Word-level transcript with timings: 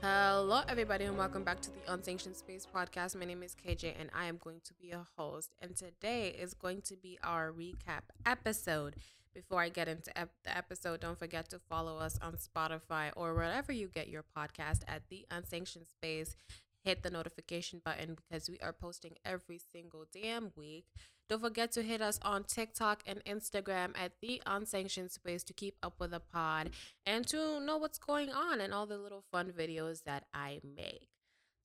Hello, 0.00 0.62
everybody, 0.68 1.04
and 1.06 1.18
welcome 1.18 1.42
back 1.42 1.60
to 1.60 1.70
the 1.70 1.92
Unsanctioned 1.92 2.36
Space 2.36 2.66
podcast. 2.72 3.16
My 3.16 3.24
name 3.24 3.42
is 3.42 3.56
KJ, 3.56 3.94
and 3.98 4.10
I 4.14 4.26
am 4.26 4.38
going 4.38 4.60
to 4.64 4.74
be 4.74 4.92
a 4.92 5.04
host. 5.16 5.50
And 5.60 5.74
today 5.76 6.28
is 6.28 6.54
going 6.54 6.82
to 6.82 6.96
be 6.96 7.18
our 7.24 7.50
recap 7.52 8.02
episode. 8.24 8.94
Before 9.34 9.60
I 9.60 9.68
get 9.70 9.88
into 9.88 10.16
ep- 10.16 10.30
the 10.44 10.56
episode, 10.56 11.00
don't 11.00 11.18
forget 11.18 11.48
to 11.50 11.58
follow 11.58 11.98
us 11.98 12.16
on 12.22 12.34
Spotify 12.34 13.10
or 13.16 13.34
wherever 13.34 13.72
you 13.72 13.88
get 13.88 14.08
your 14.08 14.24
podcast 14.36 14.82
at 14.86 15.02
the 15.10 15.26
Unsanctioned 15.32 15.88
Space. 15.88 16.36
Hit 16.84 17.02
the 17.02 17.10
notification 17.10 17.82
button 17.84 18.16
because 18.16 18.48
we 18.48 18.58
are 18.60 18.72
posting 18.72 19.16
every 19.24 19.58
single 19.72 20.06
damn 20.12 20.52
week. 20.56 20.86
Don't 21.28 21.42
forget 21.42 21.72
to 21.72 21.82
hit 21.82 22.00
us 22.00 22.18
on 22.22 22.44
TikTok 22.44 23.02
and 23.06 23.22
Instagram 23.26 23.90
at 23.98 24.12
the 24.22 24.40
Unsanctioned 24.46 25.10
Space 25.10 25.44
to 25.44 25.52
keep 25.52 25.76
up 25.82 26.00
with 26.00 26.12
the 26.12 26.20
pod 26.20 26.70
and 27.04 27.26
to 27.26 27.60
know 27.60 27.76
what's 27.76 27.98
going 27.98 28.30
on 28.30 28.62
and 28.62 28.72
all 28.72 28.86
the 28.86 28.96
little 28.96 29.24
fun 29.30 29.52
videos 29.52 30.04
that 30.04 30.24
I 30.32 30.60
make. 30.64 31.08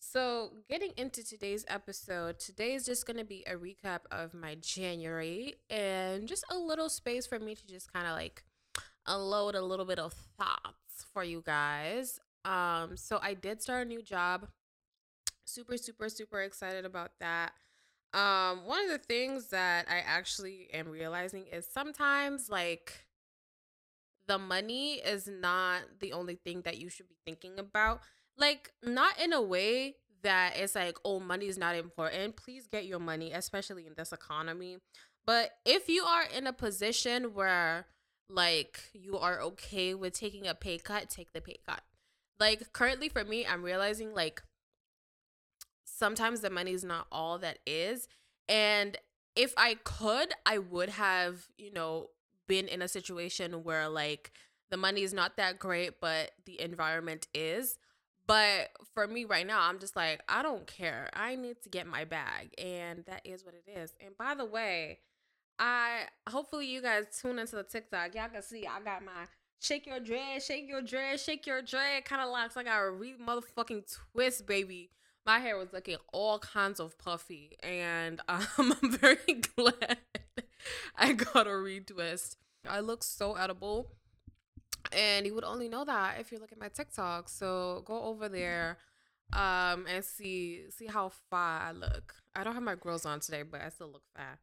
So, 0.02 0.52
getting 0.70 0.92
into 0.98 1.26
today's 1.26 1.64
episode, 1.70 2.38
today 2.38 2.74
is 2.74 2.86
just 2.86 3.08
going 3.08 3.16
to 3.18 3.24
be 3.24 3.46
a 3.48 3.56
recap 3.56 4.00
of 4.12 4.34
my 4.34 4.56
January 4.60 5.56
and 5.70 6.28
just 6.28 6.44
a 6.52 6.58
little 6.58 6.90
space 6.90 7.26
for 7.26 7.40
me 7.40 7.56
to 7.56 7.66
just 7.66 7.92
kind 7.94 8.06
of 8.06 8.12
like 8.12 8.44
unload 9.08 9.56
a 9.56 9.62
little 9.62 9.86
bit 9.86 10.00
of 10.00 10.14
thoughts 10.38 11.06
for 11.14 11.24
you 11.24 11.42
guys. 11.46 12.20
Um, 12.44 12.98
so 12.98 13.20
I 13.22 13.34
did 13.34 13.62
start 13.62 13.86
a 13.86 13.90
new 13.90 14.02
job. 14.02 14.50
Super, 15.46 15.78
super, 15.78 16.10
super 16.10 16.42
excited 16.42 16.84
about 16.84 17.12
that. 17.22 17.54
Um, 18.14 18.66
one 18.66 18.84
of 18.84 18.90
the 18.90 19.00
things 19.00 19.48
that 19.48 19.88
I 19.90 19.98
actually 20.06 20.68
am 20.74 20.88
realizing 20.88 21.46
is 21.52 21.68
sometimes 21.72 22.50
like 22.50 23.08
the 24.28 24.38
money 24.38 24.96
is 24.96 25.28
not 25.28 25.82
the 26.00 26.14
only 26.14 26.36
thing 26.36 26.62
that 26.62 26.78
you 26.78 26.90
should 26.90 27.10
be 27.10 27.18
thinking 27.26 27.60
about. 27.60 28.02
Like, 28.38 28.72
not 28.84 29.20
in 29.20 29.34
a 29.34 29.42
way 29.42 29.96
that 30.24 30.54
it's 30.56 30.76
like, 30.76 30.98
oh, 31.06 31.20
money 31.20 31.48
is 31.48 31.58
not 31.58 31.76
important. 31.76 32.36
Please 32.36 32.68
get 32.68 32.86
your 32.86 33.00
money, 33.00 33.32
especially 33.32 33.86
in 33.86 33.94
this 33.96 34.12
economy. 34.12 34.78
But 35.26 35.52
if 35.66 35.88
you 35.88 36.04
are 36.04 36.24
in 36.36 36.48
a 36.48 36.54
position 36.54 37.34
where 37.34 37.86
like 38.30 38.80
you 38.94 39.18
are 39.18 39.42
okay 39.42 39.94
with 39.94 40.14
taking 40.14 40.48
a 40.48 40.56
pay 40.56 40.78
cut, 40.78 41.10
take 41.10 41.34
the 41.34 41.42
pay 41.42 41.58
cut. 41.68 41.82
Like 42.40 42.74
currently 42.74 43.10
for 43.10 43.24
me, 43.24 43.46
I'm 43.46 43.64
realizing 43.64 44.14
like 44.14 44.42
sometimes 45.96 46.42
the 46.42 46.50
money 46.50 46.72
is 46.72 46.84
not 46.84 47.08
all 47.12 47.38
that 47.40 47.60
is. 47.66 48.08
And 48.50 48.98
if 49.36 49.54
I 49.58 49.76
could, 49.84 50.34
I 50.46 50.58
would 50.58 50.90
have, 50.90 51.48
you 51.58 51.72
know, 51.72 52.10
been 52.48 52.68
in 52.68 52.82
a 52.82 52.88
situation 52.88 53.64
where 53.64 53.88
like 53.90 54.32
the 54.70 54.78
money 54.78 55.04
is 55.04 55.14
not 55.14 55.38
that 55.38 55.60
great, 55.60 56.00
but 56.02 56.32
the 56.46 56.60
environment 56.60 57.28
is. 57.34 57.78
But 58.26 58.70
for 58.94 59.08
me 59.08 59.26
right 59.26 59.46
now, 59.46 59.68
I'm 59.68 59.80
just 59.80 59.96
like, 59.96 60.22
I 60.30 60.44
don't 60.44 60.66
care. 60.66 61.10
I 61.14 61.36
need 61.36 61.62
to 61.64 61.70
get 61.70 61.86
my 61.86 62.06
bag. 62.06 62.54
And 62.58 63.04
that 63.06 63.22
is 63.26 63.44
what 63.44 63.54
it 63.54 63.70
is. 63.70 63.94
And 64.04 64.18
by 64.18 64.34
the 64.34 64.46
way, 64.46 65.00
I 65.60 66.04
hopefully 66.30 66.68
you 66.68 66.82
guys 66.82 67.06
tune 67.22 67.38
into 67.38 67.58
the 67.58 67.64
TikTok. 67.64 68.16
Y'all 68.16 68.30
can 68.30 68.42
see 68.42 68.66
I 68.66 68.82
got 68.82 69.04
my 69.04 69.12
shake 69.60 69.86
your 69.86 70.00
dread, 70.00 70.42
shake 70.42 70.68
your 70.68 70.82
dread, 70.82 71.20
shake 71.20 71.46
your 71.46 71.62
dread 71.62 72.06
kind 72.06 72.22
of 72.22 72.30
locks. 72.30 72.58
I 72.58 72.64
got 72.64 72.84
a 72.84 72.90
re 72.90 73.14
motherfucking 73.22 73.96
twist, 74.14 74.48
baby 74.48 74.90
my 75.26 75.40
hair 75.40 75.58
was 75.58 75.74
looking 75.74 75.98
all 76.12 76.40
kinds 76.40 76.80
of 76.80 76.98
puffy, 76.98 77.58
and 77.62 78.22
um, 78.28 78.48
I'm 78.58 78.92
very 78.98 79.42
glad 79.56 79.98
I 80.96 81.14
got 81.14 81.48
a 81.48 81.52
retwist. 81.52 82.38
I 82.68 82.80
look 82.80 83.04
so 83.04 83.36
edible, 83.36 83.92
and 84.92 85.26
you 85.26 85.34
would 85.36 85.44
only 85.44 85.68
know 85.68 85.86
that 85.86 86.20
if 86.20 86.32
you 86.32 86.40
look 86.40 86.52
at 86.52 86.60
my 86.60 86.70
TikTok. 86.70 87.30
So 87.30 87.84
go 87.86 88.04
over 88.04 88.30
there 88.30 88.78
um 89.32 89.88
and 89.90 90.06
see 90.06 90.66
see 90.70 90.86
how 90.86 91.10
far 91.30 91.62
I 91.62 91.72
look. 91.72 92.16
I 92.36 92.44
don't 92.44 92.54
have 92.54 92.64
my 92.64 92.76
grills 92.76 93.06
on 93.06 93.20
today, 93.20 93.44
but 93.44 93.62
I 93.62 93.70
still 93.70 93.92
look 93.92 94.04
fat. 94.16 94.40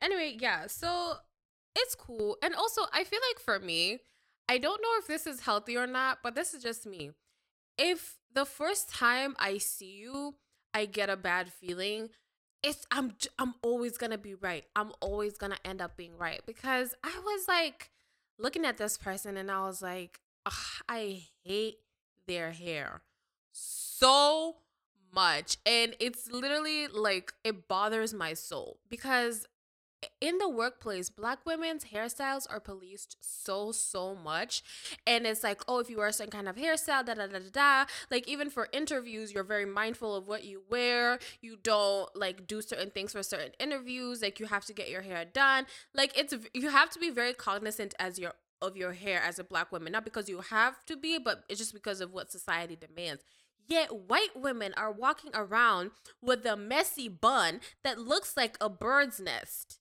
Anyway, 0.00 0.36
yeah, 0.40 0.66
so 0.66 1.14
it's 1.74 1.94
cool. 1.94 2.36
And 2.42 2.54
also 2.54 2.82
I 2.92 3.04
feel 3.04 3.20
like 3.30 3.40
for 3.40 3.58
me, 3.58 4.00
I 4.48 4.58
don't 4.58 4.80
know 4.80 4.88
if 4.98 5.06
this 5.06 5.26
is 5.26 5.40
healthy 5.40 5.76
or 5.76 5.86
not, 5.86 6.18
but 6.22 6.34
this 6.34 6.54
is 6.54 6.62
just 6.62 6.86
me. 6.86 7.10
If 7.78 8.18
the 8.34 8.44
first 8.44 8.90
time 8.90 9.36
I 9.38 9.58
see 9.58 9.96
you, 9.98 10.34
I 10.74 10.84
get 10.86 11.08
a 11.08 11.16
bad 11.16 11.50
feeling. 11.52 12.10
It's 12.62 12.86
I'm 12.90 13.12
I'm 13.38 13.54
always 13.62 13.96
gonna 13.96 14.18
be 14.18 14.34
right. 14.34 14.64
I'm 14.74 14.92
always 15.00 15.38
gonna 15.38 15.58
end 15.64 15.80
up 15.80 15.96
being 15.96 16.16
right 16.18 16.40
because 16.44 16.94
I 17.04 17.20
was 17.24 17.46
like 17.46 17.90
looking 18.38 18.64
at 18.64 18.78
this 18.78 18.98
person 18.98 19.36
and 19.36 19.50
I 19.50 19.60
was 19.60 19.80
like, 19.80 20.20
I 20.88 21.24
hate 21.44 21.76
their 22.26 22.50
hair 22.52 23.02
so 23.52 24.56
much, 25.12 25.56
and 25.64 25.94
it's 26.00 26.30
literally 26.30 26.86
like 26.88 27.32
it 27.44 27.68
bothers 27.68 28.12
my 28.12 28.34
soul 28.34 28.78
because 28.88 29.46
in 30.20 30.38
the 30.38 30.48
workplace, 30.48 31.10
black 31.10 31.38
women's 31.46 31.86
hairstyles 31.86 32.46
are 32.50 32.60
policed 32.60 33.16
so, 33.20 33.72
so 33.72 34.14
much. 34.14 34.62
And 35.06 35.26
it's 35.26 35.44
like, 35.44 35.62
oh, 35.68 35.78
if 35.78 35.88
you 35.88 35.98
wear 35.98 36.08
a 36.08 36.12
certain 36.12 36.30
kind 36.30 36.48
of 36.48 36.56
hairstyle, 36.56 37.04
da 37.04 37.14
da 37.14 37.26
da 37.26 37.38
da 37.38 37.50
da. 37.52 37.84
Like, 38.10 38.26
even 38.28 38.50
for 38.50 38.68
interviews, 38.72 39.32
you're 39.32 39.44
very 39.44 39.66
mindful 39.66 40.14
of 40.14 40.26
what 40.26 40.44
you 40.44 40.62
wear. 40.68 41.18
You 41.40 41.56
don't 41.62 42.08
like 42.16 42.46
do 42.46 42.60
certain 42.62 42.90
things 42.90 43.12
for 43.12 43.22
certain 43.22 43.52
interviews. 43.58 44.22
Like, 44.22 44.40
you 44.40 44.46
have 44.46 44.64
to 44.66 44.72
get 44.72 44.90
your 44.90 45.02
hair 45.02 45.24
done. 45.24 45.66
Like, 45.94 46.16
it's, 46.16 46.34
you 46.52 46.70
have 46.70 46.90
to 46.90 46.98
be 46.98 47.10
very 47.10 47.34
cognizant 47.34 47.94
as 47.98 48.18
your, 48.18 48.32
of 48.60 48.76
your 48.76 48.92
hair 48.92 49.22
as 49.22 49.38
a 49.38 49.44
black 49.44 49.70
woman. 49.70 49.92
Not 49.92 50.04
because 50.04 50.28
you 50.28 50.40
have 50.40 50.84
to 50.86 50.96
be, 50.96 51.18
but 51.18 51.44
it's 51.48 51.60
just 51.60 51.74
because 51.74 52.00
of 52.00 52.12
what 52.12 52.32
society 52.32 52.76
demands. 52.76 53.22
Yet 53.68 54.08
white 54.08 54.34
women 54.34 54.72
are 54.78 54.90
walking 54.90 55.30
around 55.34 55.90
with 56.22 56.46
a 56.46 56.56
messy 56.56 57.08
bun 57.08 57.60
that 57.84 57.98
looks 57.98 58.34
like 58.34 58.56
a 58.60 58.70
bird's 58.70 59.20
nest 59.20 59.78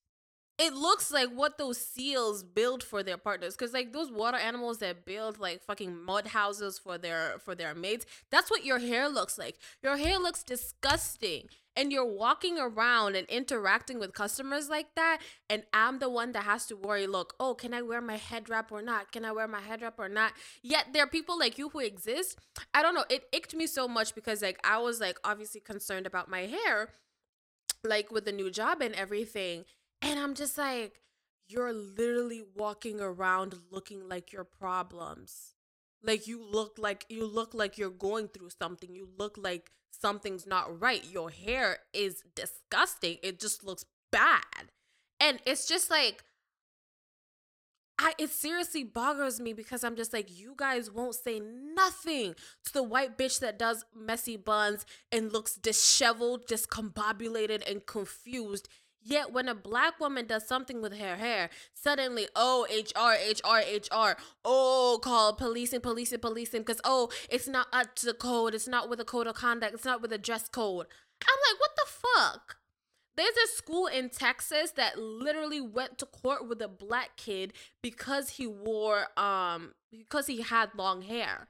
it 0.57 0.73
looks 0.73 1.11
like 1.11 1.29
what 1.29 1.57
those 1.57 1.77
seals 1.77 2.43
build 2.43 2.83
for 2.83 3.03
their 3.03 3.17
partners 3.17 3.55
because 3.55 3.73
like 3.73 3.93
those 3.93 4.11
water 4.11 4.37
animals 4.37 4.79
that 4.79 5.05
build 5.05 5.39
like 5.39 5.63
fucking 5.63 6.03
mud 6.03 6.27
houses 6.27 6.79
for 6.79 6.97
their 6.97 7.37
for 7.43 7.53
their 7.53 7.75
mates 7.75 8.05
that's 8.31 8.49
what 8.49 8.65
your 8.65 8.79
hair 8.79 9.07
looks 9.07 9.37
like. 9.37 9.57
Your 9.83 9.97
hair 9.97 10.17
looks 10.17 10.43
disgusting 10.43 11.49
and 11.75 11.91
you're 11.91 12.05
walking 12.05 12.57
around 12.57 13.15
and 13.15 13.27
interacting 13.27 13.99
with 13.99 14.13
customers 14.13 14.67
like 14.67 14.87
that 14.95 15.19
and 15.47 15.61
i'm 15.73 15.99
the 15.99 16.09
one 16.09 16.31
that 16.31 16.43
has 16.43 16.65
to 16.65 16.75
worry 16.75 17.05
look 17.05 17.35
oh 17.39 17.53
can 17.53 17.73
i 17.73 17.81
wear 17.81 18.01
my 18.01 18.17
head 18.17 18.49
wrap 18.49 18.71
or 18.71 18.81
not? 18.81 19.11
Can 19.11 19.25
i 19.25 19.31
wear 19.31 19.47
my 19.47 19.61
head 19.61 19.81
wrap 19.81 19.99
or 19.99 20.09
not? 20.09 20.33
Yet 20.63 20.87
there 20.93 21.03
are 21.03 21.07
people 21.07 21.37
like 21.37 21.57
you 21.57 21.69
who 21.69 21.79
exist. 21.79 22.39
I 22.73 22.81
don't 22.81 22.95
know 22.95 23.05
it 23.09 23.25
icked 23.31 23.53
me 23.53 23.67
so 23.67 23.87
much 23.87 24.15
because 24.15 24.41
like 24.41 24.59
i 24.63 24.79
was 24.79 24.99
like 24.99 25.19
obviously 25.23 25.61
concerned 25.61 26.07
about 26.07 26.29
my 26.29 26.41
hair 26.41 26.89
like 27.83 28.11
with 28.11 28.25
the 28.25 28.31
new 28.31 28.49
job 28.49 28.81
and 28.81 28.95
everything 28.95 29.65
and 30.01 30.19
I'm 30.19 30.33
just 30.33 30.57
like, 30.57 31.01
you're 31.47 31.73
literally 31.73 32.43
walking 32.55 32.99
around 32.99 33.55
looking 33.71 34.07
like 34.07 34.33
your 34.33 34.43
problems. 34.43 35.53
Like 36.03 36.27
you 36.27 36.43
look 36.43 36.77
like 36.77 37.05
you 37.09 37.25
look 37.25 37.53
like 37.53 37.77
you're 37.77 37.89
going 37.89 38.27
through 38.27 38.49
something. 38.49 38.93
You 38.93 39.07
look 39.17 39.37
like 39.37 39.71
something's 39.91 40.45
not 40.45 40.79
right. 40.79 41.03
Your 41.09 41.29
hair 41.29 41.79
is 41.93 42.23
disgusting. 42.35 43.17
It 43.23 43.39
just 43.39 43.63
looks 43.63 43.85
bad. 44.11 44.71
And 45.19 45.39
it's 45.45 45.67
just 45.67 45.89
like 45.89 46.23
I 47.99 48.13
it 48.19 48.29
seriously 48.29 48.83
boggles 48.83 49.39
me 49.39 49.53
because 49.53 49.83
I'm 49.83 49.95
just 49.95 50.13
like 50.13 50.27
you 50.29 50.53
guys 50.55 50.91
won't 50.91 51.15
say 51.15 51.39
nothing 51.39 52.35
to 52.65 52.73
the 52.73 52.83
white 52.83 53.17
bitch 53.17 53.39
that 53.39 53.57
does 53.57 53.85
messy 53.95 54.37
buns 54.37 54.85
and 55.11 55.33
looks 55.33 55.55
disheveled, 55.55 56.47
discombobulated 56.47 57.67
and 57.69 57.85
confused 57.85 58.69
Yet 59.01 59.31
when 59.31 59.47
a 59.47 59.55
black 59.55 59.99
woman 59.99 60.25
does 60.25 60.47
something 60.47 60.81
with 60.81 60.97
her 60.97 61.15
hair, 61.15 61.49
suddenly, 61.73 62.27
oh, 62.35 62.67
HR, 62.69 63.13
HR, 63.13 63.59
HR, 63.59 64.17
oh, 64.43 64.99
call 65.01 65.33
policing, 65.33 65.81
policing, 65.81 66.19
policing, 66.19 66.61
because, 66.61 66.81
oh, 66.83 67.09
it's 67.29 67.47
not 67.47 67.67
up 67.71 67.95
to 67.95 68.05
the 68.05 68.13
code. 68.13 68.53
It's 68.53 68.67
not 68.67 68.89
with 68.89 68.99
a 68.99 69.05
code 69.05 69.27
of 69.27 69.35
conduct. 69.35 69.73
It's 69.73 69.85
not 69.85 70.01
with 70.01 70.11
a 70.11 70.17
dress 70.17 70.49
code. 70.49 70.87
I'm 71.23 71.39
like, 71.49 71.59
what 71.59 71.71
the 71.75 71.85
fuck? 71.87 72.57
There's 73.15 73.35
a 73.35 73.55
school 73.55 73.87
in 73.87 74.09
Texas 74.09 74.71
that 74.71 74.99
literally 74.99 75.59
went 75.59 75.97
to 75.99 76.05
court 76.05 76.47
with 76.47 76.61
a 76.61 76.67
black 76.67 77.17
kid 77.17 77.53
because 77.81 78.29
he 78.31 78.45
wore, 78.45 79.07
um, 79.17 79.73
because 79.91 80.27
he 80.27 80.41
had 80.41 80.69
long 80.75 81.01
hair. 81.01 81.47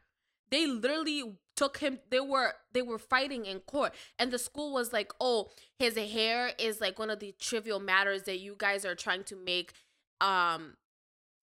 They 0.49 0.65
literally 0.65 1.23
took 1.57 1.79
him 1.79 1.99
they 2.11 2.19
were 2.19 2.53
they 2.71 2.81
were 2.81 2.99
fighting 2.99 3.45
in 3.45 3.59
court 3.61 3.93
and 4.17 4.31
the 4.31 4.39
school 4.39 4.71
was 4.71 4.93
like 4.93 5.11
oh 5.19 5.49
his 5.79 5.97
hair 5.97 6.51
is 6.57 6.79
like 6.79 6.97
one 6.97 7.09
of 7.09 7.19
the 7.19 7.33
trivial 7.41 7.79
matters 7.79 8.23
that 8.23 8.39
you 8.39 8.55
guys 8.57 8.85
are 8.85 8.95
trying 8.95 9.23
to 9.23 9.35
make 9.35 9.73
um 10.21 10.75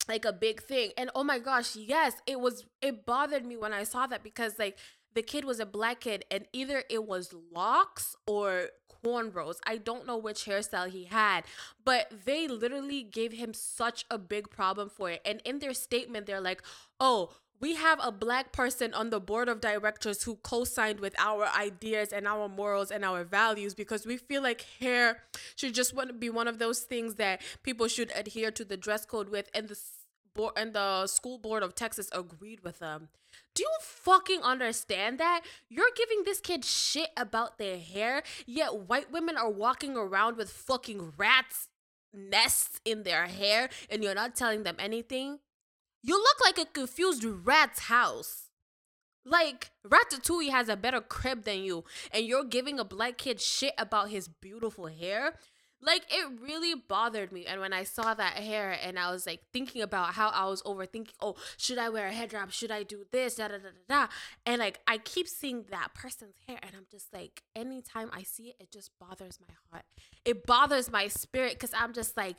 like 0.08 0.24
a 0.24 0.32
big 0.32 0.62
thing 0.62 0.90
and 0.96 1.10
oh 1.14 1.24
my 1.24 1.38
gosh 1.38 1.74
yes 1.74 2.14
it 2.26 2.40
was 2.40 2.64
it 2.80 3.04
bothered 3.04 3.44
me 3.44 3.56
when 3.56 3.72
i 3.72 3.82
saw 3.82 4.06
that 4.06 4.22
because 4.22 4.58
like 4.58 4.78
the 5.14 5.22
kid 5.22 5.44
was 5.44 5.60
a 5.60 5.66
black 5.66 6.00
kid 6.00 6.24
and 6.30 6.46
either 6.52 6.84
it 6.88 7.06
was 7.06 7.34
locks 7.52 8.16
or 8.26 8.68
cornrows. 9.04 9.56
I 9.66 9.76
don't 9.76 10.06
know 10.06 10.16
which 10.16 10.44
hairstyle 10.44 10.90
he 10.90 11.04
had, 11.04 11.44
but 11.84 12.10
they 12.24 12.48
literally 12.48 13.02
gave 13.02 13.32
him 13.32 13.54
such 13.54 14.04
a 14.10 14.18
big 14.18 14.50
problem 14.50 14.88
for 14.88 15.10
it. 15.10 15.20
And 15.24 15.40
in 15.44 15.58
their 15.58 15.74
statement, 15.74 16.26
they're 16.26 16.40
like, 16.40 16.62
oh, 16.98 17.30
we 17.60 17.74
have 17.76 17.98
a 18.02 18.12
black 18.12 18.52
person 18.52 18.92
on 18.94 19.10
the 19.10 19.20
board 19.20 19.48
of 19.48 19.60
directors 19.60 20.22
who 20.24 20.36
co-signed 20.36 21.00
with 21.00 21.14
our 21.18 21.46
ideas 21.46 22.12
and 22.12 22.26
our 22.26 22.48
morals 22.48 22.90
and 22.90 23.04
our 23.04 23.24
values 23.24 23.74
because 23.74 24.06
we 24.06 24.16
feel 24.16 24.42
like 24.42 24.66
hair 24.80 25.22
should 25.56 25.74
just 25.74 25.94
be 26.18 26.30
one 26.30 26.48
of 26.48 26.58
those 26.58 26.80
things 26.80 27.14
that 27.14 27.40
people 27.62 27.88
should 27.88 28.12
adhere 28.14 28.50
to 28.50 28.64
the 28.64 28.76
dress 28.76 29.06
code 29.06 29.28
with 29.28 29.48
and 29.54 29.68
the 29.68 29.78
board 30.34 30.52
and 30.56 30.74
the 30.74 31.06
school 31.06 31.38
board 31.38 31.62
of 31.62 31.74
Texas 31.74 32.08
agreed 32.12 32.60
with 32.62 32.80
them. 32.80 33.08
Do 33.54 33.62
you 33.62 33.70
fucking 33.80 34.42
understand 34.42 35.18
that? 35.18 35.42
You're 35.68 35.90
giving 35.96 36.24
this 36.24 36.40
kid 36.40 36.64
shit 36.64 37.10
about 37.16 37.58
their 37.58 37.78
hair, 37.78 38.22
yet 38.46 38.88
white 38.88 39.12
women 39.12 39.36
are 39.36 39.50
walking 39.50 39.96
around 39.96 40.36
with 40.36 40.50
fucking 40.50 41.12
rats 41.16 41.68
nests 42.12 42.80
in 42.84 43.02
their 43.02 43.26
hair 43.26 43.68
and 43.90 44.02
you're 44.02 44.14
not 44.14 44.36
telling 44.36 44.62
them 44.62 44.76
anything? 44.78 45.38
You 46.06 46.18
look 46.18 46.36
like 46.44 46.58
a 46.58 46.70
confused 46.70 47.24
rat's 47.24 47.80
house. 47.80 48.50
Like 49.24 49.70
Ratatouille 49.88 50.50
has 50.50 50.68
a 50.68 50.76
better 50.76 51.00
crib 51.00 51.44
than 51.44 51.62
you, 51.62 51.84
and 52.12 52.26
you're 52.26 52.44
giving 52.44 52.78
a 52.78 52.84
black 52.84 53.16
kid 53.16 53.40
shit 53.40 53.72
about 53.78 54.10
his 54.10 54.28
beautiful 54.28 54.88
hair. 54.88 55.32
Like 55.80 56.02
it 56.10 56.26
really 56.42 56.74
bothered 56.74 57.32
me. 57.32 57.46
And 57.46 57.58
when 57.58 57.72
I 57.72 57.84
saw 57.84 58.12
that 58.12 58.34
hair 58.34 58.78
and 58.82 58.98
I 58.98 59.10
was 59.10 59.26
like 59.26 59.40
thinking 59.50 59.80
about 59.80 60.12
how 60.12 60.28
I 60.28 60.44
was 60.44 60.62
overthinking, 60.62 61.14
oh, 61.20 61.36
should 61.56 61.78
I 61.78 61.88
wear 61.88 62.08
a 62.08 62.12
head 62.12 62.34
wrap? 62.34 62.50
Should 62.52 62.70
I 62.70 62.82
do 62.82 63.04
this? 63.10 63.36
Da 63.36 63.48
da 63.48 63.56
da 63.56 63.70
da 63.88 64.06
da. 64.06 64.12
And 64.44 64.58
like 64.58 64.80
I 64.86 64.98
keep 64.98 65.26
seeing 65.26 65.64
that 65.70 65.94
person's 65.94 66.36
hair 66.46 66.58
and 66.62 66.72
I'm 66.76 66.86
just 66.90 67.14
like, 67.14 67.42
anytime 67.56 68.10
I 68.12 68.24
see 68.24 68.48
it, 68.48 68.56
it 68.60 68.70
just 68.70 68.90
bothers 69.00 69.38
my 69.40 69.54
heart. 69.70 69.84
It 70.26 70.44
bothers 70.44 70.90
my 70.90 71.08
spirit 71.08 71.54
because 71.54 71.72
I'm 71.74 71.94
just 71.94 72.14
like, 72.14 72.36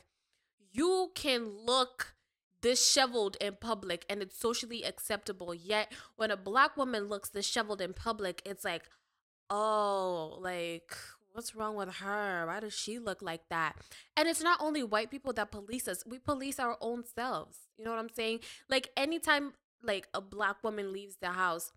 you 0.72 1.10
can 1.14 1.48
look 1.64 2.15
disheveled 2.62 3.36
in 3.40 3.56
public 3.60 4.04
and 4.08 4.22
it's 4.22 4.38
socially 4.38 4.82
acceptable. 4.82 5.54
Yet 5.54 5.92
when 6.16 6.30
a 6.30 6.36
black 6.36 6.76
woman 6.76 7.04
looks 7.04 7.30
disheveled 7.30 7.80
in 7.80 7.92
public, 7.92 8.42
it's 8.44 8.64
like, 8.64 8.84
oh, 9.50 10.38
like 10.40 10.96
what's 11.36 11.54
wrong 11.54 11.76
with 11.76 11.96
her? 11.96 12.46
Why 12.46 12.60
does 12.60 12.72
she 12.72 12.98
look 12.98 13.20
like 13.20 13.42
that? 13.50 13.76
And 14.16 14.26
it's 14.26 14.42
not 14.42 14.58
only 14.60 14.82
white 14.82 15.10
people 15.10 15.34
that 15.34 15.50
police 15.50 15.86
us, 15.86 16.02
we 16.06 16.18
police 16.18 16.58
our 16.58 16.78
own 16.80 17.04
selves. 17.04 17.58
You 17.76 17.84
know 17.84 17.90
what 17.90 18.00
I'm 18.00 18.08
saying? 18.08 18.40
Like 18.70 18.88
anytime 18.96 19.52
like 19.82 20.08
a 20.14 20.22
black 20.22 20.64
woman 20.64 20.92
leaves 20.92 21.16
the 21.20 21.32
house, 21.32 21.72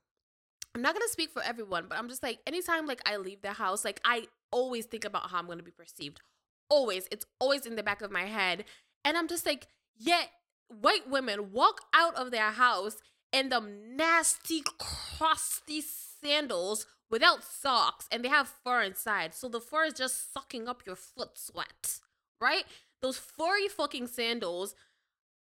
I'm 0.73 0.81
not 0.81 0.93
gonna 0.93 1.09
speak 1.09 1.31
for 1.31 1.43
everyone, 1.43 1.85
but 1.89 1.97
I'm 1.97 2.07
just 2.07 2.23
like 2.23 2.39
anytime 2.47 2.85
like 2.85 3.01
I 3.05 3.17
leave 3.17 3.41
the 3.41 3.53
house, 3.53 3.83
like 3.83 3.99
I 4.05 4.27
always 4.51 4.85
think 4.85 5.03
about 5.03 5.29
how 5.29 5.39
I'm 5.39 5.47
gonna 5.47 5.61
be 5.61 5.71
perceived. 5.71 6.21
Always. 6.69 7.07
It's 7.11 7.25
always 7.39 7.65
in 7.65 7.75
the 7.75 7.83
back 7.83 8.01
of 8.01 8.11
my 8.11 8.25
head. 8.25 8.63
And 9.03 9.17
I'm 9.17 9.27
just 9.27 9.45
like, 9.45 9.67
yet 9.97 10.29
white 10.69 11.09
women 11.09 11.51
walk 11.51 11.81
out 11.93 12.15
of 12.15 12.31
their 12.31 12.51
house 12.51 12.97
in 13.31 13.49
the 13.49 13.59
nasty, 13.59 14.63
crusty 14.77 15.81
sandals 15.81 16.85
without 17.09 17.43
socks 17.43 18.07
and 18.11 18.23
they 18.23 18.29
have 18.29 18.47
fur 18.63 18.81
inside. 18.81 19.33
So 19.33 19.49
the 19.49 19.59
fur 19.59 19.85
is 19.85 19.93
just 19.93 20.33
sucking 20.33 20.67
up 20.67 20.83
your 20.85 20.95
foot 20.95 21.37
sweat, 21.37 21.99
right? 22.39 22.65
Those 23.01 23.17
furry 23.17 23.67
fucking 23.67 24.07
sandals, 24.07 24.75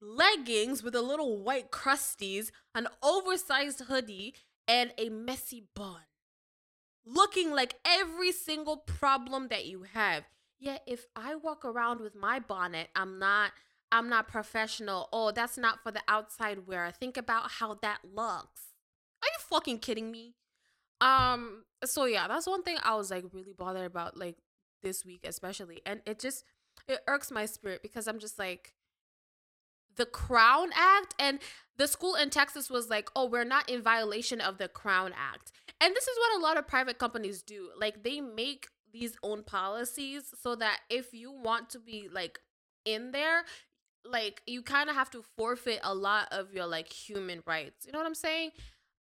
leggings 0.02 0.84
with 0.84 0.96
a 0.96 1.02
little 1.02 1.42
white 1.42 1.72
crusties, 1.72 2.52
an 2.76 2.88
oversized 3.02 3.82
hoodie, 3.82 4.36
and 4.68 4.92
a 4.98 5.10
messy 5.10 5.64
bun. 5.76 6.02
Looking 7.06 7.52
like 7.52 7.76
every 7.86 8.32
single 8.32 8.78
problem 8.78 9.50
that 9.50 9.66
you 9.66 9.84
have. 9.94 10.24
Yet 10.58 10.84
if 10.88 11.06
I 11.16 11.36
walk 11.36 11.66
around 11.66 12.00
with 12.00 12.16
my 12.16 12.40
bonnet, 12.40 12.88
I'm 12.96 13.20
not 13.20 13.52
I'm 13.94 14.10
not 14.10 14.28
professional. 14.28 15.08
Oh, 15.14 15.32
that's 15.32 15.56
not 15.56 15.84
for 15.84 15.92
the 15.92 16.02
outside 16.08 16.66
wear. 16.66 16.92
Think 16.92 17.16
about 17.16 17.52
how 17.52 17.76
that 17.84 18.00
looks. 18.04 18.74
Are 19.22 19.28
you 19.28 19.40
fucking 19.50 19.80
kidding 19.80 20.12
me? 20.12 20.34
Um, 21.00 21.64
so 21.86 22.06
yeah, 22.06 22.28
that's 22.28 22.48
one 22.48 22.64
thing 22.64 22.78
I 22.82 22.96
was 22.96 23.12
like 23.12 23.26
really 23.32 23.54
bothered 23.54 23.86
about 23.86 24.18
like 24.18 24.38
this 24.82 25.06
week, 25.06 25.22
especially. 25.24 25.82
And 25.86 26.02
it 26.08 26.18
just 26.18 26.44
it 26.88 27.02
irks 27.08 27.30
my 27.30 27.46
spirit 27.46 27.84
because 27.84 28.08
I'm 28.08 28.18
just 28.18 28.40
like 28.40 28.74
the 29.96 30.08
Crown 30.08 30.70
Act 30.76 31.14
and 31.20 31.38
the 31.78 31.88
school 31.88 32.16
in 32.16 32.32
Texas 32.32 32.72
was 32.72 32.90
like, 32.90 33.12
oh, 33.16 33.28
we're 33.28 33.44
not 33.44 33.70
in 33.70 33.84
violation 33.84 34.42
of 34.42 34.58
the 34.58 34.68
Crown 34.68 35.14
Act. 35.16 35.52
And 35.80 35.96
this 35.96 36.08
is 36.08 36.18
what 36.18 36.40
a 36.40 36.42
lot 36.42 36.58
of 36.58 36.68
private 36.68 36.98
companies 36.98 37.44
do. 37.44 37.70
Like 37.80 38.04
they 38.04 38.22
make 38.22 38.70
these 38.92 39.16
own 39.22 39.44
policies 39.44 40.24
so 40.42 40.56
that 40.56 40.80
if 40.90 41.14
you 41.14 41.32
want 41.32 41.70
to 41.72 41.80
be 41.80 42.10
like 42.12 42.40
in 42.86 43.12
there, 43.12 43.44
like 44.06 44.42
you 44.46 44.62
kind 44.62 44.90
of 44.90 44.96
have 44.96 45.10
to 45.12 45.24
forfeit 45.38 45.80
a 45.84 45.94
lot 45.94 46.28
of 46.32 46.54
your 46.54 46.66
like 46.66 46.92
human 46.92 47.42
rights. 47.46 47.86
You 47.86 47.92
know 47.92 48.00
what 48.00 48.08
I'm 48.08 48.16
saying? 48.16 48.52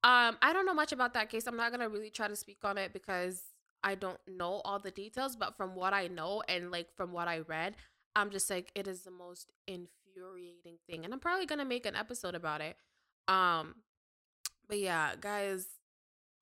Um, 0.04 0.38
I 0.42 0.54
don't 0.54 0.66
know 0.66 0.74
much 0.74 0.92
about 0.92 1.14
that 1.14 1.30
case. 1.30 1.48
I'm 1.48 1.58
not 1.58 1.72
gonna 1.72 1.90
really 1.90 2.10
try 2.10 2.28
to 2.28 2.36
speak 2.36 2.60
on 2.64 2.78
it 2.78 2.94
because 2.94 3.42
I 3.84 3.96
don't 3.96 4.20
know 4.28 4.62
all 4.66 4.80
the 4.80 4.92
details. 4.92 5.36
But 5.36 5.58
from 5.58 5.76
what 5.76 5.94
I 5.94 6.08
know 6.08 6.42
and 6.48 6.72
like 6.72 6.88
from 6.96 7.12
what 7.12 7.28
I 7.28 7.40
read, 7.40 7.76
I'm 8.16 8.30
just 8.30 8.50
like 8.50 8.72
it 8.76 8.88
is 8.88 9.02
the 9.02 9.12
most 9.12 9.52
infuriating 9.68 10.78
thing, 10.90 11.06
and 11.06 11.14
I'm 11.14 11.20
probably 11.20 11.46
gonna 11.46 11.66
make 11.66 11.86
an 11.86 11.96
episode 11.96 12.36
about 12.36 12.62
it. 12.62 12.76
Um, 13.28 13.76
but 14.68 14.80
yeah, 14.80 15.12
guys, 15.20 15.68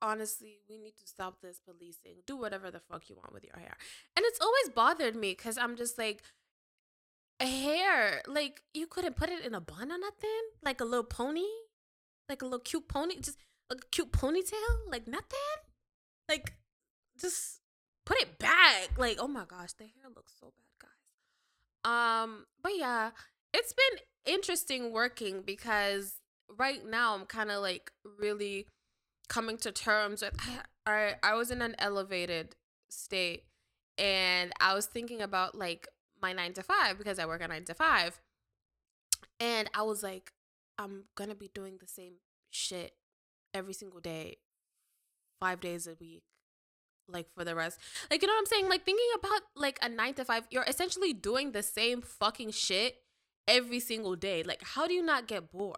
honestly, 0.02 0.60
we 0.70 0.78
need 0.78 0.96
to 0.98 1.08
stop 1.08 1.42
this 1.42 1.60
policing. 1.60 2.24
Do 2.26 2.38
whatever 2.38 2.70
the 2.72 2.80
fuck 2.80 3.10
you 3.10 3.16
want 3.16 3.34
with 3.34 3.44
your 3.44 3.58
hair, 3.58 3.76
and 4.16 4.26
it's 4.26 4.40
always 4.40 4.70
bothered 4.76 5.16
me 5.16 5.32
because 5.32 5.58
I'm 5.58 5.76
just 5.76 5.98
like 5.98 6.24
hair 7.46 8.22
like 8.28 8.64
you 8.74 8.88
couldn't 8.88 9.16
put 9.16 9.30
it 9.30 9.46
in 9.46 9.54
a 9.54 9.62
bun 9.62 9.92
or 9.92 9.98
nothing 9.98 10.42
like 10.64 10.82
a 10.82 10.86
little 10.86 11.04
pony 11.04 11.46
like 12.28 12.42
a 12.42 12.46
little 12.46 12.60
cute 12.60 12.88
pony 12.88 13.16
just 13.20 13.38
a 13.70 13.76
cute 13.92 14.12
ponytail? 14.12 14.90
Like 14.90 15.08
nothing? 15.08 15.40
Like 16.30 16.54
just 17.20 17.62
put 18.06 18.18
it 18.22 18.40
back. 18.40 18.98
Like, 18.98 19.18
oh 19.20 19.28
my 19.28 19.46
gosh, 19.46 19.74
the 19.74 19.86
hair 19.86 20.10
looks 20.16 20.34
so 20.40 20.54
bad, 20.58 20.90
guys. 21.84 22.24
Um, 22.24 22.46
but 22.62 22.74
yeah, 22.76 23.12
it's 23.54 23.74
been 23.74 24.34
interesting 24.34 24.92
working 24.92 25.42
because 25.42 26.16
right 26.58 26.86
now 26.86 27.16
I'm 27.16 27.26
kind 27.26 27.52
of 27.52 27.62
like 27.62 27.92
really 28.20 28.68
coming 29.30 29.58
to 29.58 29.72
terms 29.72 30.22
with 30.22 30.36
I 30.86 31.16
I 31.22 31.34
was 31.34 31.52
in 31.52 31.62
an 31.62 31.76
elevated 31.80 32.56
state 32.90 33.44
and 33.98 34.54
I 34.62 34.74
was 34.74 34.86
thinking 34.86 35.22
about 35.22 35.56
like 35.56 35.88
my 36.22 36.34
9 36.34 36.54
to 36.54 36.64
5 36.64 36.98
because 36.98 37.20
I 37.20 37.26
work 37.26 37.42
a 37.42 37.48
9 37.48 37.64
to 37.66 37.74
5 37.74 38.22
and 39.40 39.70
I 39.74 39.82
was 39.84 40.04
like 40.04 40.34
I'm 40.78 41.06
to 41.18 41.36
be 41.36 41.50
doing 41.54 41.78
the 41.80 41.88
same 41.88 42.16
shit 42.52 42.94
every 43.54 43.74
single 43.74 44.00
day, 44.00 44.38
five 45.40 45.60
days 45.60 45.88
a 45.88 45.96
week, 46.00 46.24
like 47.08 47.28
for 47.36 47.44
the 47.44 47.56
rest. 47.56 47.80
Like, 48.12 48.22
you 48.22 48.28
know 48.28 48.34
what 48.34 48.40
I'm 48.40 48.46
saying? 48.46 48.70
Like, 48.70 48.86
thinking 48.86 49.08
about 49.16 49.42
like 49.56 49.80
a 49.82 49.90
nine 49.90 50.14
to 50.16 50.26
five, 50.26 50.48
you're 50.52 50.64
essentially 50.64 51.14
doing 51.14 51.52
the 51.52 51.64
same 51.64 52.02
fucking 52.02 52.52
shit 52.52 52.98
every 53.48 53.80
single 53.80 54.16
day. 54.16 54.44
Like, 54.44 54.62
how 54.64 54.88
do 54.88 54.94
you 54.94 55.02
not 55.02 55.28
get 55.28 55.52
bored? 55.52 55.78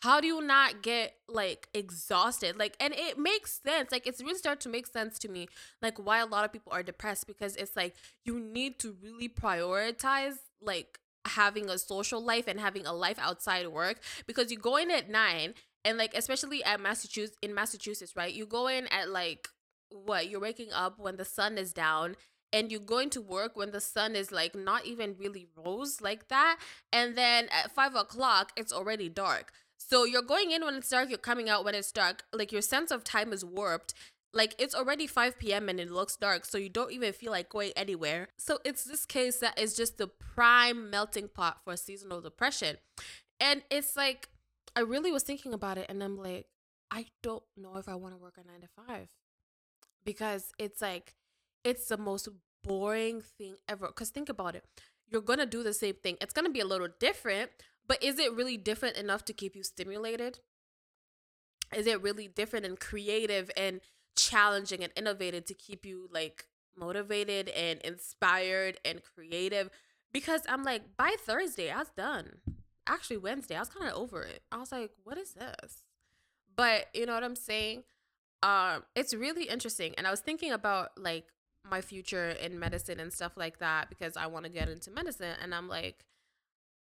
How 0.00 0.20
do 0.20 0.26
you 0.26 0.42
not 0.42 0.82
get 0.82 1.14
like 1.28 1.68
exhausted? 1.72 2.58
Like, 2.58 2.76
and 2.80 2.94
it 2.94 3.18
makes 3.18 3.60
sense. 3.64 3.90
Like, 3.90 4.06
it's 4.06 4.22
really 4.22 4.38
started 4.38 4.60
to 4.62 4.68
make 4.68 4.86
sense 4.86 5.18
to 5.20 5.28
me, 5.28 5.48
like, 5.80 5.98
why 5.98 6.18
a 6.18 6.26
lot 6.26 6.44
of 6.44 6.52
people 6.52 6.72
are 6.72 6.82
depressed 6.82 7.26
because 7.26 7.56
it's 7.56 7.76
like 7.76 7.94
you 8.24 8.38
need 8.38 8.78
to 8.80 8.96
really 9.02 9.28
prioritize 9.28 10.36
like 10.60 10.98
having 11.26 11.68
a 11.68 11.78
social 11.78 12.20
life 12.22 12.46
and 12.46 12.60
having 12.60 12.86
a 12.86 12.92
life 12.92 13.18
outside 13.18 13.66
work 13.68 13.98
because 14.26 14.50
you 14.50 14.58
go 14.58 14.76
in 14.76 14.90
at 14.90 15.10
nine 15.10 15.54
and 15.84 15.98
like 15.98 16.14
especially 16.14 16.62
at 16.64 16.80
Massachusetts 16.80 17.36
in 17.42 17.54
Massachusetts, 17.54 18.14
right? 18.16 18.32
You 18.32 18.46
go 18.46 18.68
in 18.68 18.86
at 18.88 19.08
like 19.10 19.48
what 19.90 20.28
you're 20.28 20.40
waking 20.40 20.72
up 20.72 20.98
when 20.98 21.16
the 21.16 21.24
sun 21.24 21.58
is 21.58 21.72
down 21.72 22.16
and 22.52 22.70
you're 22.70 22.80
going 22.80 23.10
to 23.10 23.20
work 23.20 23.56
when 23.56 23.70
the 23.70 23.80
sun 23.80 24.16
is 24.16 24.32
like 24.32 24.54
not 24.54 24.84
even 24.84 25.16
really 25.18 25.46
rose 25.56 26.00
like 26.00 26.28
that 26.28 26.58
and 26.92 27.16
then 27.16 27.48
at 27.50 27.70
five 27.72 27.94
o'clock 27.94 28.52
it's 28.56 28.72
already 28.72 29.08
dark 29.08 29.52
so 29.88 30.04
you're 30.04 30.22
going 30.22 30.50
in 30.50 30.64
when 30.64 30.74
it's 30.74 30.90
dark 30.90 31.08
you're 31.08 31.18
coming 31.18 31.48
out 31.48 31.64
when 31.64 31.74
it's 31.74 31.92
dark 31.92 32.24
like 32.32 32.52
your 32.52 32.62
sense 32.62 32.90
of 32.90 33.04
time 33.04 33.32
is 33.32 33.44
warped 33.44 33.94
like 34.36 34.54
it's 34.58 34.74
already 34.74 35.06
5 35.06 35.38
p.m. 35.38 35.68
and 35.70 35.80
it 35.80 35.90
looks 35.90 36.14
dark, 36.16 36.44
so 36.44 36.58
you 36.58 36.68
don't 36.68 36.92
even 36.92 37.14
feel 37.14 37.32
like 37.32 37.48
going 37.48 37.72
anywhere. 37.74 38.28
So 38.36 38.58
it's 38.66 38.84
this 38.84 39.06
case 39.06 39.38
that 39.38 39.58
is 39.58 39.74
just 39.74 39.96
the 39.96 40.08
prime 40.08 40.90
melting 40.90 41.28
pot 41.28 41.60
for 41.64 41.74
seasonal 41.76 42.20
depression. 42.20 42.76
And 43.40 43.62
it's 43.70 43.96
like 43.96 44.28
I 44.76 44.80
really 44.80 45.10
was 45.10 45.22
thinking 45.22 45.54
about 45.54 45.78
it 45.78 45.86
and 45.88 46.02
I'm 46.02 46.18
like, 46.18 46.46
I 46.90 47.06
don't 47.22 47.42
know 47.56 47.76
if 47.78 47.88
I 47.88 47.94
want 47.94 48.14
to 48.14 48.18
work 48.18 48.34
a 48.36 48.46
nine 48.46 48.60
to 48.60 48.68
five 48.68 49.08
because 50.04 50.52
it's 50.58 50.82
like, 50.82 51.14
it's 51.64 51.88
the 51.88 51.96
most 51.96 52.28
boring 52.62 53.22
thing 53.22 53.56
ever. 53.68 53.86
Because 53.86 54.10
think 54.10 54.28
about 54.28 54.54
it 54.54 54.64
you're 55.08 55.22
going 55.22 55.38
to 55.38 55.46
do 55.46 55.62
the 55.62 55.72
same 55.72 55.94
thing. 55.94 56.16
It's 56.20 56.32
going 56.32 56.46
to 56.46 56.52
be 56.52 56.60
a 56.60 56.66
little 56.66 56.88
different, 56.98 57.50
but 57.86 58.02
is 58.02 58.18
it 58.18 58.32
really 58.32 58.56
different 58.56 58.96
enough 58.96 59.24
to 59.26 59.32
keep 59.32 59.54
you 59.56 59.62
stimulated? 59.62 60.40
Is 61.74 61.86
it 61.86 62.02
really 62.02 62.28
different 62.28 62.66
and 62.66 62.78
creative 62.78 63.50
and 63.56 63.80
challenging 64.16 64.82
and 64.82 64.92
innovative 64.96 65.44
to 65.46 65.54
keep 65.54 65.84
you 65.84 66.08
like 66.12 66.46
motivated 66.76 67.48
and 67.50 67.80
inspired 67.80 68.78
and 68.84 69.00
creative? 69.02 69.70
Because 70.12 70.42
I'm 70.48 70.62
like, 70.62 70.96
by 70.96 71.16
Thursday, 71.18 71.70
I 71.70 71.78
was 71.78 71.90
done 71.96 72.38
actually 72.86 73.18
Wednesday. 73.18 73.56
I 73.56 73.60
was 73.60 73.68
kind 73.68 73.90
of 73.90 73.96
over 73.96 74.22
it. 74.22 74.42
I 74.50 74.58
was 74.58 74.72
like, 74.72 74.92
what 75.04 75.18
is 75.18 75.32
this? 75.32 75.84
But 76.54 76.86
you 76.94 77.06
know 77.06 77.14
what 77.14 77.24
I'm 77.24 77.36
saying? 77.36 77.82
Um, 78.42 78.84
it's 78.94 79.14
really 79.14 79.44
interesting. 79.44 79.94
And 79.98 80.06
I 80.06 80.10
was 80.10 80.20
thinking 80.20 80.52
about 80.52 80.90
like 80.96 81.26
my 81.68 81.80
future 81.80 82.28
in 82.28 82.58
medicine 82.58 83.00
and 83.00 83.12
stuff 83.12 83.32
like 83.36 83.58
that 83.58 83.88
because 83.88 84.16
I 84.16 84.26
want 84.28 84.44
to 84.44 84.50
get 84.50 84.68
into 84.68 84.90
medicine. 84.90 85.34
And 85.42 85.54
I'm 85.54 85.68
like, 85.68 86.04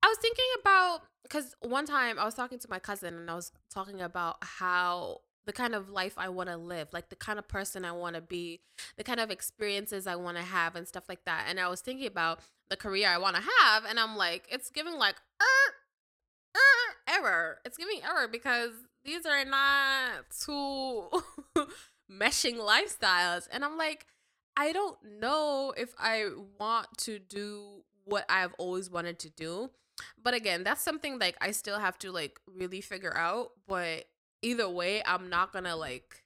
I 0.03 0.07
was 0.07 0.17
thinking 0.17 0.45
about 0.59 1.01
because 1.23 1.55
one 1.61 1.85
time 1.85 2.19
I 2.19 2.25
was 2.25 2.33
talking 2.33 2.59
to 2.59 2.69
my 2.69 2.79
cousin 2.79 3.13
and 3.13 3.29
I 3.29 3.35
was 3.35 3.51
talking 3.69 4.01
about 4.01 4.37
how 4.41 5.21
the 5.45 5.53
kind 5.53 5.73
of 5.73 5.89
life 5.89 6.13
I 6.17 6.29
want 6.29 6.49
to 6.49 6.57
live, 6.57 6.89
like 6.91 7.09
the 7.09 7.15
kind 7.15 7.39
of 7.39 7.47
person 7.47 7.83
I 7.83 7.91
want 7.91 8.15
to 8.15 8.21
be, 8.21 8.61
the 8.97 9.03
kind 9.03 9.19
of 9.19 9.31
experiences 9.31 10.07
I 10.07 10.15
want 10.15 10.37
to 10.37 10.43
have, 10.43 10.75
and 10.75 10.87
stuff 10.87 11.05
like 11.09 11.25
that. 11.25 11.45
And 11.49 11.59
I 11.59 11.67
was 11.67 11.81
thinking 11.81 12.07
about 12.07 12.41
the 12.69 12.77
career 12.77 13.07
I 13.07 13.17
want 13.17 13.35
to 13.35 13.41
have, 13.41 13.85
and 13.85 13.99
I'm 13.99 14.15
like, 14.15 14.45
it's 14.51 14.69
giving 14.69 14.97
like 14.97 15.15
er, 15.41 15.73
er, 16.55 17.17
error. 17.17 17.59
It's 17.65 17.77
giving 17.77 18.01
error 18.03 18.27
because 18.27 18.71
these 19.03 19.25
are 19.25 19.43
not 19.45 20.25
two 20.43 21.09
meshing 22.11 22.57
lifestyles. 22.57 23.47
And 23.51 23.65
I'm 23.65 23.77
like, 23.77 24.05
I 24.55 24.73
don't 24.73 24.97
know 25.19 25.73
if 25.75 25.93
I 25.97 26.29
want 26.59 26.87
to 26.99 27.19
do 27.19 27.83
what 28.05 28.25
I've 28.29 28.53
always 28.57 28.89
wanted 28.89 29.17
to 29.19 29.29
do. 29.29 29.71
But 30.21 30.33
again, 30.33 30.63
that's 30.63 30.81
something 30.81 31.19
like 31.19 31.37
I 31.41 31.51
still 31.51 31.79
have 31.79 31.97
to 31.99 32.11
like 32.11 32.39
really 32.47 32.81
figure 32.81 33.15
out. 33.15 33.51
But 33.67 34.05
either 34.41 34.69
way, 34.69 35.01
I'm 35.05 35.29
not 35.29 35.53
gonna 35.53 35.75
like 35.75 36.23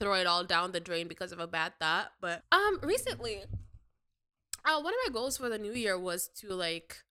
throw 0.00 0.14
it 0.14 0.26
all 0.26 0.44
down 0.44 0.72
the 0.72 0.80
drain 0.80 1.08
because 1.08 1.32
of 1.32 1.38
a 1.38 1.46
bad 1.46 1.74
thought. 1.80 2.12
But 2.20 2.44
um 2.52 2.80
recently, 2.82 3.44
uh 4.64 4.80
one 4.80 4.94
of 4.94 5.00
my 5.06 5.12
goals 5.12 5.36
for 5.36 5.48
the 5.48 5.58
new 5.58 5.72
year 5.72 5.98
was 5.98 6.28
to 6.28 6.52
like 6.54 7.04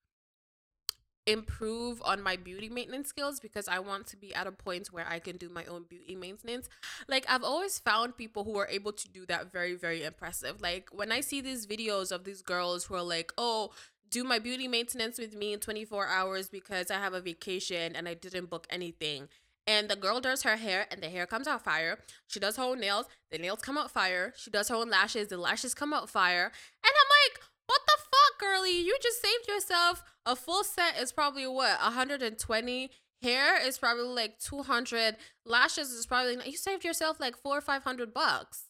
improve 1.24 2.02
on 2.04 2.20
my 2.20 2.34
beauty 2.34 2.68
maintenance 2.68 3.08
skills 3.08 3.38
because 3.38 3.68
I 3.68 3.78
want 3.78 4.08
to 4.08 4.16
be 4.16 4.34
at 4.34 4.48
a 4.48 4.52
point 4.52 4.88
where 4.88 5.06
I 5.08 5.20
can 5.20 5.36
do 5.36 5.48
my 5.48 5.64
own 5.66 5.84
beauty 5.88 6.16
maintenance. 6.16 6.68
Like 7.08 7.24
I've 7.28 7.44
always 7.44 7.78
found 7.78 8.16
people 8.16 8.42
who 8.42 8.58
are 8.58 8.66
able 8.66 8.92
to 8.92 9.08
do 9.08 9.24
that 9.26 9.52
very 9.52 9.74
very 9.76 10.02
impressive. 10.02 10.60
Like 10.60 10.88
when 10.90 11.12
I 11.12 11.20
see 11.20 11.40
these 11.40 11.66
videos 11.66 12.10
of 12.10 12.24
these 12.24 12.42
girls 12.42 12.84
who 12.84 12.94
are 12.96 13.02
like, 13.02 13.32
"Oh, 13.38 13.70
do 14.12 14.22
my 14.22 14.38
beauty 14.38 14.68
maintenance 14.68 15.18
with 15.18 15.34
me 15.34 15.52
in 15.52 15.58
24 15.58 16.06
hours 16.06 16.48
because 16.48 16.90
I 16.90 16.98
have 16.98 17.14
a 17.14 17.20
vacation 17.20 17.96
and 17.96 18.08
I 18.08 18.14
didn't 18.14 18.50
book 18.50 18.66
anything." 18.70 19.28
And 19.66 19.88
the 19.88 19.96
girl 19.96 20.20
does 20.20 20.42
her 20.42 20.56
hair 20.56 20.86
and 20.90 21.02
the 21.02 21.08
hair 21.08 21.26
comes 21.26 21.46
out 21.46 21.62
fire. 21.62 21.98
She 22.26 22.40
does 22.40 22.56
her 22.56 22.64
own 22.64 22.80
nails, 22.80 23.06
the 23.30 23.38
nails 23.38 23.60
come 23.60 23.78
out 23.78 23.92
fire. 23.92 24.32
She 24.36 24.50
does 24.50 24.68
her 24.68 24.74
own 24.74 24.90
lashes, 24.90 25.28
the 25.28 25.36
lashes 25.36 25.72
come 25.74 25.92
out 25.92 26.10
fire. 26.10 26.46
And 26.84 26.92
I'm 26.92 27.10
like, 27.22 27.40
what 27.66 27.80
the 27.86 27.98
fuck, 27.98 28.40
girlie? 28.40 28.80
You 28.80 28.96
just 29.00 29.22
saved 29.22 29.46
yourself 29.46 30.02
a 30.26 30.36
full 30.36 30.64
set 30.64 30.98
is 31.00 31.12
probably 31.12 31.46
what 31.46 31.80
120. 31.80 32.90
Hair 33.22 33.64
is 33.66 33.78
probably 33.78 34.04
like 34.04 34.40
200. 34.40 35.16
Lashes 35.46 35.90
is 35.90 36.06
probably 36.06 36.38
you 36.44 36.56
saved 36.56 36.84
yourself 36.84 37.20
like 37.20 37.36
four 37.36 37.58
or 37.58 37.60
five 37.60 37.84
hundred 37.84 38.12
bucks. 38.12 38.64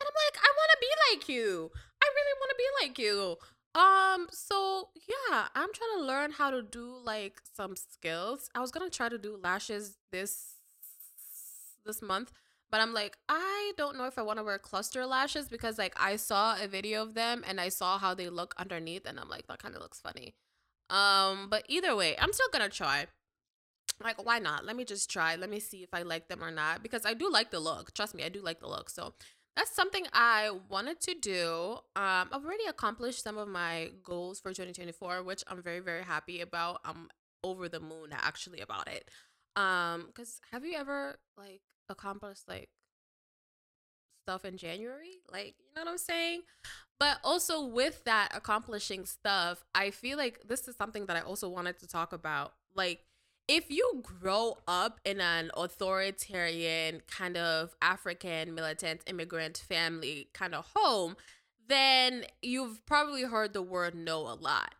And 0.00 0.08
I'm 0.08 0.14
like, 0.26 0.42
I 0.42 0.48
want 0.56 0.70
to 0.70 0.78
be 0.80 0.88
like 1.10 1.28
you. 1.28 1.70
I 2.02 2.06
really 2.14 2.38
want 2.40 2.50
to 2.50 2.56
be 2.56 2.86
like 2.86 2.98
you. 2.98 3.36
Um, 3.74 4.28
so 4.30 4.88
yeah, 5.08 5.46
I'm 5.54 5.72
trying 5.72 5.98
to 5.98 6.04
learn 6.04 6.32
how 6.32 6.50
to 6.50 6.62
do 6.62 6.96
like 7.04 7.40
some 7.54 7.76
skills. 7.76 8.48
I 8.54 8.60
was 8.60 8.70
gonna 8.70 8.90
try 8.90 9.08
to 9.08 9.18
do 9.18 9.36
lashes 9.42 9.98
this 10.10 10.54
this 11.86 12.02
month, 12.02 12.32
but 12.70 12.80
I'm 12.80 12.92
like, 12.92 13.18
I 13.28 13.72
don't 13.76 13.96
know 13.96 14.06
if 14.06 14.18
I 14.18 14.22
want 14.22 14.38
to 14.38 14.42
wear 14.44 14.58
cluster 14.58 15.06
lashes 15.06 15.48
because 15.48 15.78
like 15.78 15.94
I 15.96 16.16
saw 16.16 16.56
a 16.60 16.66
video 16.66 17.02
of 17.02 17.14
them 17.14 17.44
and 17.46 17.60
I 17.60 17.68
saw 17.68 17.98
how 17.98 18.14
they 18.14 18.28
look 18.28 18.54
underneath, 18.58 19.06
and 19.06 19.20
I'm 19.20 19.28
like, 19.28 19.46
that 19.48 19.62
kind 19.62 19.74
of 19.74 19.82
looks 19.82 20.00
funny. 20.00 20.34
Um, 20.90 21.48
but 21.50 21.64
either 21.68 21.94
way, 21.94 22.16
I'm 22.18 22.32
still 22.32 22.48
gonna 22.52 22.68
try. 22.68 23.06
Like, 24.02 24.24
why 24.24 24.38
not? 24.38 24.64
Let 24.64 24.76
me 24.76 24.84
just 24.84 25.10
try. 25.10 25.34
Let 25.36 25.50
me 25.50 25.60
see 25.60 25.82
if 25.82 25.88
I 25.92 26.02
like 26.02 26.28
them 26.28 26.42
or 26.42 26.50
not 26.50 26.82
because 26.82 27.04
I 27.04 27.14
do 27.14 27.30
like 27.30 27.50
the 27.50 27.60
look. 27.60 27.92
Trust 27.94 28.14
me, 28.14 28.22
I 28.24 28.28
do 28.28 28.40
like 28.40 28.60
the 28.60 28.68
look. 28.68 28.90
So 28.90 29.14
that's 29.58 29.74
something 29.74 30.06
I 30.12 30.52
wanted 30.68 31.00
to 31.00 31.14
do. 31.14 31.78
Um, 31.96 32.28
I've 32.32 32.44
already 32.44 32.66
accomplished 32.68 33.24
some 33.24 33.36
of 33.36 33.48
my 33.48 33.90
goals 34.04 34.38
for 34.38 34.50
2024, 34.50 35.24
which 35.24 35.42
I'm 35.48 35.60
very, 35.60 35.80
very 35.80 36.04
happy 36.04 36.40
about. 36.40 36.80
I'm 36.84 37.08
over 37.42 37.68
the 37.68 37.80
moon 37.80 38.10
actually 38.12 38.60
about 38.60 38.86
it. 38.88 39.10
Um, 39.56 40.06
because 40.06 40.40
have 40.52 40.64
you 40.64 40.76
ever 40.76 41.16
like 41.36 41.60
accomplished 41.88 42.46
like 42.46 42.68
stuff 44.24 44.44
in 44.44 44.56
January? 44.56 45.18
Like, 45.30 45.56
you 45.58 45.74
know 45.74 45.82
what 45.82 45.90
I'm 45.90 45.98
saying? 45.98 46.42
But 47.00 47.18
also 47.24 47.66
with 47.66 48.04
that 48.04 48.28
accomplishing 48.36 49.06
stuff, 49.06 49.64
I 49.74 49.90
feel 49.90 50.18
like 50.18 50.42
this 50.46 50.68
is 50.68 50.76
something 50.76 51.06
that 51.06 51.16
I 51.16 51.20
also 51.22 51.48
wanted 51.48 51.80
to 51.80 51.88
talk 51.88 52.12
about. 52.12 52.52
Like, 52.76 53.00
if 53.48 53.70
you 53.70 54.02
grow 54.02 54.58
up 54.68 55.00
in 55.04 55.20
an 55.20 55.50
authoritarian 55.56 57.00
kind 57.10 57.36
of 57.38 57.74
African 57.80 58.54
militant 58.54 59.00
immigrant 59.06 59.56
family 59.56 60.28
kind 60.34 60.54
of 60.54 60.66
home, 60.76 61.16
then 61.66 62.24
you've 62.42 62.84
probably 62.84 63.22
heard 63.22 63.54
the 63.54 63.62
word 63.62 63.94
no 63.94 64.20
a 64.20 64.36
lot, 64.36 64.74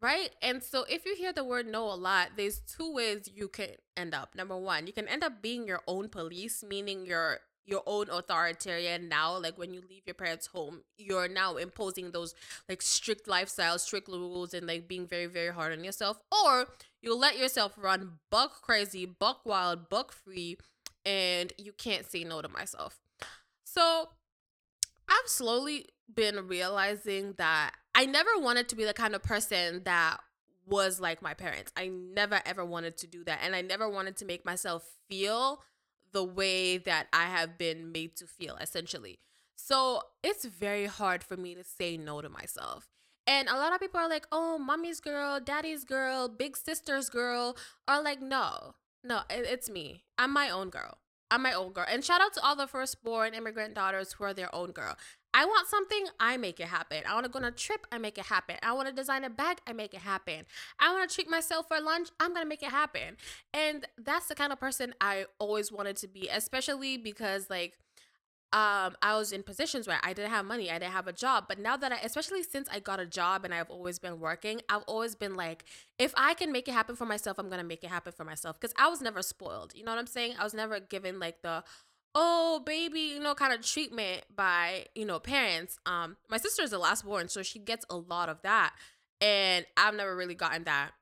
right? 0.00 0.30
And 0.40 0.62
so 0.62 0.84
if 0.88 1.04
you 1.04 1.14
hear 1.14 1.32
the 1.34 1.44
word 1.44 1.66
no 1.66 1.84
a 1.84 1.94
lot, 1.94 2.30
there's 2.36 2.60
two 2.60 2.92
ways 2.92 3.28
you 3.32 3.48
can 3.48 3.70
end 3.96 4.14
up. 4.14 4.34
Number 4.34 4.56
one, 4.56 4.86
you 4.86 4.94
can 4.94 5.06
end 5.06 5.22
up 5.22 5.42
being 5.42 5.68
your 5.68 5.82
own 5.86 6.08
police, 6.08 6.64
meaning 6.66 7.04
you're 7.04 7.40
your 7.66 7.82
own 7.86 8.06
authoritarian 8.10 9.08
now 9.08 9.38
like 9.38 9.56
when 9.56 9.72
you 9.72 9.82
leave 9.88 10.02
your 10.06 10.14
parents 10.14 10.46
home 10.48 10.82
you're 10.98 11.28
now 11.28 11.56
imposing 11.56 12.10
those 12.10 12.34
like 12.68 12.82
strict 12.82 13.26
lifestyles 13.26 13.80
strict 13.80 14.08
rules 14.08 14.52
and 14.52 14.66
like 14.66 14.86
being 14.86 15.06
very 15.06 15.26
very 15.26 15.52
hard 15.52 15.72
on 15.72 15.84
yourself. 15.84 16.18
Or 16.32 16.66
you'll 17.00 17.18
let 17.18 17.38
yourself 17.38 17.72
run 17.76 18.18
buck 18.30 18.62
crazy 18.62 19.06
buck 19.06 19.40
wild 19.44 19.88
buck 19.88 20.12
free 20.12 20.56
and 21.04 21.52
you 21.58 21.72
can't 21.72 22.10
say 22.10 22.24
no 22.24 22.42
to 22.42 22.48
myself. 22.48 22.98
So 23.64 24.08
i've 25.08 25.28
slowly 25.28 25.86
been 26.14 26.46
realizing 26.48 27.34
that 27.36 27.72
i 27.94 28.06
never 28.06 28.30
wanted 28.38 28.68
to 28.68 28.76
be 28.76 28.84
the 28.84 28.94
kind 28.94 29.14
of 29.14 29.22
person 29.22 29.82
that 29.84 30.18
was 30.66 30.98
like 30.98 31.20
my 31.20 31.34
parents. 31.34 31.70
I 31.76 31.88
never 31.88 32.40
ever 32.46 32.64
wanted 32.64 32.96
to 32.98 33.06
do 33.06 33.24
that 33.24 33.40
and 33.42 33.54
i 33.54 33.60
never 33.60 33.88
wanted 33.88 34.16
to 34.18 34.24
make 34.24 34.44
myself 34.44 34.86
feel 35.08 35.60
the 36.14 36.24
way 36.24 36.78
that 36.78 37.08
I 37.12 37.24
have 37.24 37.58
been 37.58 37.92
made 37.92 38.16
to 38.16 38.26
feel, 38.26 38.56
essentially. 38.56 39.18
So 39.56 40.00
it's 40.22 40.46
very 40.46 40.86
hard 40.86 41.22
for 41.22 41.36
me 41.36 41.54
to 41.54 41.64
say 41.64 41.96
no 41.98 42.22
to 42.22 42.28
myself. 42.30 42.88
And 43.26 43.48
a 43.48 43.56
lot 43.56 43.74
of 43.74 43.80
people 43.80 44.00
are 44.00 44.08
like, 44.08 44.26
oh, 44.30 44.58
mommy's 44.58 45.00
girl, 45.00 45.40
daddy's 45.40 45.84
girl, 45.84 46.28
big 46.28 46.56
sister's 46.56 47.08
girl, 47.08 47.56
are 47.88 48.02
like, 48.02 48.22
no, 48.22 48.74
no, 49.02 49.22
it, 49.28 49.46
it's 49.46 49.68
me. 49.68 50.04
I'm 50.16 50.32
my 50.32 50.50
own 50.50 50.70
girl. 50.70 50.98
I'm 51.30 51.42
my 51.42 51.52
own 51.52 51.72
girl. 51.72 51.86
And 51.88 52.04
shout 52.04 52.20
out 52.20 52.32
to 52.34 52.42
all 52.42 52.54
the 52.54 52.66
firstborn 52.66 53.34
immigrant 53.34 53.74
daughters 53.74 54.12
who 54.12 54.24
are 54.24 54.34
their 54.34 54.54
own 54.54 54.70
girl. 54.70 54.96
I 55.34 55.44
want 55.44 55.66
something, 55.66 56.06
I 56.20 56.36
make 56.36 56.60
it 56.60 56.68
happen. 56.68 57.02
I 57.08 57.14
want 57.14 57.26
to 57.26 57.30
go 57.30 57.40
on 57.40 57.44
a 57.44 57.50
trip, 57.50 57.86
I 57.90 57.98
make 57.98 58.16
it 58.16 58.26
happen. 58.26 58.56
I 58.62 58.72
want 58.72 58.88
to 58.88 58.94
design 58.94 59.24
a 59.24 59.30
bag, 59.30 59.58
I 59.66 59.72
make 59.72 59.92
it 59.92 60.00
happen. 60.00 60.46
I 60.78 60.92
want 60.92 61.10
to 61.10 61.14
treat 61.14 61.28
myself 61.28 61.66
for 61.66 61.80
lunch, 61.80 62.08
I'm 62.20 62.32
going 62.32 62.44
to 62.44 62.48
make 62.48 62.62
it 62.62 62.70
happen. 62.70 63.16
And 63.52 63.84
that's 63.98 64.28
the 64.28 64.36
kind 64.36 64.52
of 64.52 64.60
person 64.60 64.94
I 65.00 65.26
always 65.40 65.72
wanted 65.72 65.96
to 65.96 66.08
be, 66.08 66.28
especially 66.32 66.96
because 66.96 67.50
like 67.50 67.74
um 68.52 68.94
I 69.02 69.16
was 69.16 69.32
in 69.32 69.42
positions 69.42 69.88
where 69.88 69.98
I 70.04 70.12
didn't 70.12 70.30
have 70.30 70.46
money, 70.46 70.70
I 70.70 70.78
didn't 70.78 70.92
have 70.92 71.08
a 71.08 71.12
job, 71.12 71.46
but 71.48 71.58
now 71.58 71.76
that 71.76 71.90
I 71.90 71.96
especially 72.04 72.44
since 72.44 72.68
I 72.70 72.78
got 72.78 73.00
a 73.00 73.06
job 73.06 73.44
and 73.44 73.52
I've 73.52 73.68
always 73.68 73.98
been 73.98 74.20
working, 74.20 74.60
I've 74.68 74.84
always 74.86 75.16
been 75.16 75.34
like 75.34 75.64
if 75.98 76.14
I 76.16 76.34
can 76.34 76.52
make 76.52 76.68
it 76.68 76.72
happen 76.72 76.94
for 76.94 77.06
myself, 77.06 77.38
I'm 77.40 77.50
to 77.50 77.64
make 77.64 77.82
it 77.82 77.90
happen 77.90 78.12
for 78.12 78.24
myself 78.24 78.60
because 78.60 78.74
I 78.78 78.88
was 78.88 79.00
never 79.00 79.22
spoiled. 79.22 79.72
You 79.74 79.82
know 79.82 79.90
what 79.90 79.98
I'm 79.98 80.06
saying? 80.06 80.34
I 80.38 80.44
was 80.44 80.54
never 80.54 80.78
given 80.78 81.18
like 81.18 81.42
the 81.42 81.64
oh 82.14 82.60
baby 82.64 83.00
you 83.00 83.20
know 83.20 83.34
kind 83.34 83.52
of 83.52 83.64
treatment 83.64 84.22
by 84.34 84.86
you 84.94 85.04
know 85.04 85.18
parents. 85.18 85.78
Um 85.86 86.16
my 86.28 86.36
sister 86.38 86.62
is 86.62 86.70
the 86.70 86.78
last 86.78 87.04
born 87.04 87.28
so 87.28 87.42
she 87.42 87.58
gets 87.58 87.84
a 87.90 87.96
lot 87.96 88.28
of 88.28 88.40
that 88.42 88.74
and 89.20 89.66
i've 89.76 89.94
never 89.94 90.14
really 90.14 90.34
gotten 90.34 90.64
that. 90.64 90.92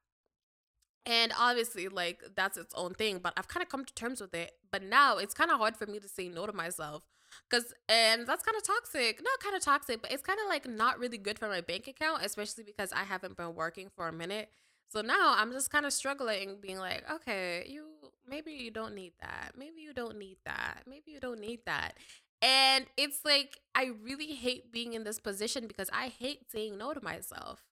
And 1.05 1.33
obviously 1.39 1.89
like 1.89 2.23
that's 2.37 2.57
its 2.57 2.75
own 2.75 2.95
thing 2.95 3.19
but 3.23 3.33
i've 3.37 3.49
kind 3.49 3.63
of 3.63 3.69
come 3.69 3.85
to 3.85 3.95
terms 3.95 4.21
with 4.21 4.35
it. 4.35 4.53
But 4.71 4.83
now 4.83 5.19
it's 5.19 5.35
kind 5.35 5.51
of 5.51 5.59
hard 5.59 5.77
for 5.77 5.87
me 5.87 6.01
to 6.01 6.09
say 6.09 6.29
no 6.29 6.47
to 6.47 6.53
myself 6.53 7.07
because 7.49 7.73
and 7.89 8.27
that's 8.27 8.43
kind 8.43 8.57
of 8.57 8.67
toxic. 8.67 9.21
Not 9.23 9.41
kind 9.41 9.57
of 9.57 9.63
toxic 9.63 10.01
but 10.03 10.13
it's 10.13 10.23
kind 10.23 10.39
of 10.43 10.49
like 10.49 10.69
not 10.69 10.99
really 10.99 11.19
good 11.19 11.39
for 11.39 11.49
my 11.49 11.61
bank 11.61 11.89
account 11.89 12.25
especially 12.25 12.65
because 12.65 12.93
i 12.93 13.05
haven't 13.05 13.37
been 13.37 13.55
working 13.55 13.91
for 13.95 14.09
a 14.09 14.13
minute 14.13 14.49
so 14.93 15.01
now 15.01 15.35
I'm 15.37 15.53
just 15.53 15.71
kind 15.71 15.87
of 15.87 15.93
struggling, 15.93 16.59
being 16.61 16.79
like, 16.79 17.03
okay, 17.11 17.65
you 17.67 17.87
maybe 18.29 18.53
you 18.53 18.71
don't 18.71 18.95
need 18.95 19.13
that. 19.21 19.53
Maybe 19.57 19.81
you 19.81 19.95
don't 19.95 20.19
need 20.19 20.37
that. 20.45 20.83
Maybe 20.87 21.13
you 21.13 21.21
don't 21.21 21.41
need 21.41 21.61
that. 21.65 21.95
And 22.43 22.87
it's 22.97 23.25
like, 23.25 23.61
I 23.75 23.93
really 24.03 24.35
hate 24.35 24.71
being 24.71 24.93
in 24.93 25.05
this 25.05 25.19
position 25.19 25.67
because 25.67 25.89
I 25.93 26.09
hate 26.09 26.51
saying 26.51 26.77
no 26.77 26.93
to 26.93 27.03
myself. 27.03 27.63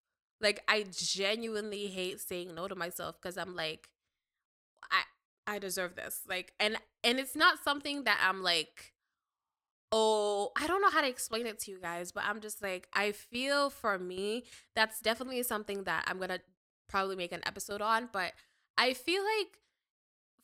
Like, 0.41 0.62
I 0.67 0.87
genuinely 0.91 1.89
hate 1.89 2.21
saying 2.21 2.55
no 2.55 2.69
to 2.69 2.75
myself 2.75 3.17
because 3.21 3.37
I'm 3.37 3.55
like, 3.55 3.89
I, 4.91 5.55
I 5.55 5.59
deserve 5.59 5.97
this. 5.97 6.23
Like, 6.27 6.55
and, 6.59 6.79
and 7.05 7.19
it's 7.19 7.37
not 7.37 7.62
something 7.62 8.05
that 8.05 8.19
I'm 8.27 8.43
like, 8.43 8.95
oh, 9.93 10.53
I 10.57 10.67
don't 10.67 10.81
know 10.81 10.91
how 10.91 11.00
to 11.00 11.09
explain 11.09 11.47
it 11.47 11.59
to 11.61 11.73
you 11.73 11.81
guys, 11.81 12.12
but 12.12 12.25
I'm 12.25 12.41
just 12.41 12.62
like, 12.62 12.89
I 12.95 13.12
feel 13.12 13.71
for 13.71 13.99
me, 13.99 14.45
that's 14.75 15.00
definitely 15.00 15.43
something 15.43 15.85
that 15.85 16.05
I'm 16.07 16.19
going 16.19 16.31
to 16.31 16.41
probably 16.91 17.17
make 17.17 17.33
an 17.33 17.41
episode 17.47 17.81
on, 17.81 18.09
but 18.13 18.33
I 18.77 18.93
feel 18.95 19.23
like 19.23 19.59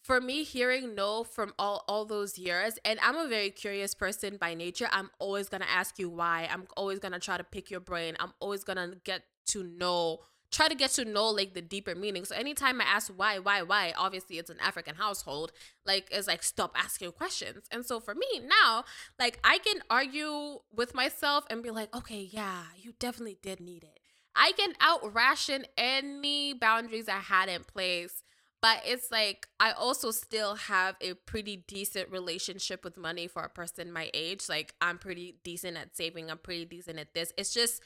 for 0.02 0.20
me 0.20 0.44
hearing 0.44 0.94
no 0.94 1.24
from 1.24 1.52
all 1.58 1.84
all 1.88 2.04
those 2.04 2.38
years 2.38 2.78
and 2.84 2.96
i'm 3.02 3.16
a 3.16 3.26
very 3.26 3.50
curious 3.50 3.92
person 3.92 4.36
by 4.36 4.54
nature 4.54 4.86
i'm 4.92 5.10
always 5.18 5.48
going 5.48 5.60
to 5.60 5.68
ask 5.68 5.98
you 5.98 6.08
why 6.08 6.48
i'm 6.52 6.64
always 6.76 7.00
going 7.00 7.10
to 7.10 7.18
try 7.18 7.36
to 7.36 7.42
pick 7.42 7.72
your 7.72 7.80
brain 7.80 8.14
i'm 8.20 8.32
always 8.38 8.62
going 8.62 8.76
to 8.76 8.96
get 9.02 9.22
to 9.46 9.64
know 9.64 10.20
try 10.50 10.68
to 10.68 10.74
get 10.74 10.90
to 10.92 11.04
know 11.04 11.28
like 11.28 11.54
the 11.54 11.60
deeper 11.60 11.94
meaning. 11.94 12.24
So 12.24 12.34
anytime 12.34 12.80
i 12.80 12.84
ask 12.84 13.12
why 13.14 13.38
why 13.38 13.62
why 13.62 13.92
obviously 13.96 14.38
it's 14.38 14.50
an 14.50 14.60
african 14.60 14.94
household 14.94 15.52
like 15.84 16.08
it's 16.10 16.28
like 16.28 16.42
stop 16.42 16.72
asking 16.76 17.12
questions. 17.12 17.66
And 17.70 17.84
so 17.84 18.00
for 18.00 18.14
me 18.14 18.26
now 18.44 18.84
like 19.18 19.38
i 19.44 19.58
can 19.58 19.82
argue 19.90 20.60
with 20.74 20.94
myself 20.94 21.44
and 21.50 21.62
be 21.62 21.70
like 21.70 21.94
okay 21.94 22.28
yeah 22.32 22.62
you 22.76 22.92
definitely 22.98 23.38
did 23.42 23.60
need 23.60 23.82
it 23.82 24.00
i 24.36 24.52
can 24.52 24.72
out 24.80 25.14
ration 25.14 25.64
any 25.76 26.52
boundaries 26.54 27.08
i 27.08 27.18
had 27.18 27.48
in 27.48 27.64
place 27.64 28.22
but 28.62 28.82
it's 28.84 29.10
like 29.10 29.46
I 29.60 29.72
also 29.72 30.10
still 30.10 30.56
have 30.56 30.96
a 31.00 31.14
pretty 31.14 31.64
decent 31.68 32.10
relationship 32.10 32.84
with 32.84 32.96
money 32.96 33.28
for 33.28 33.42
a 33.42 33.48
person 33.48 33.92
my 33.92 34.10
age. 34.14 34.48
Like 34.48 34.74
I'm 34.80 34.98
pretty 34.98 35.36
decent 35.44 35.76
at 35.76 35.96
saving, 35.96 36.30
I'm 36.30 36.38
pretty 36.38 36.64
decent 36.64 36.98
at 36.98 37.14
this. 37.14 37.32
It's 37.36 37.52
just 37.52 37.82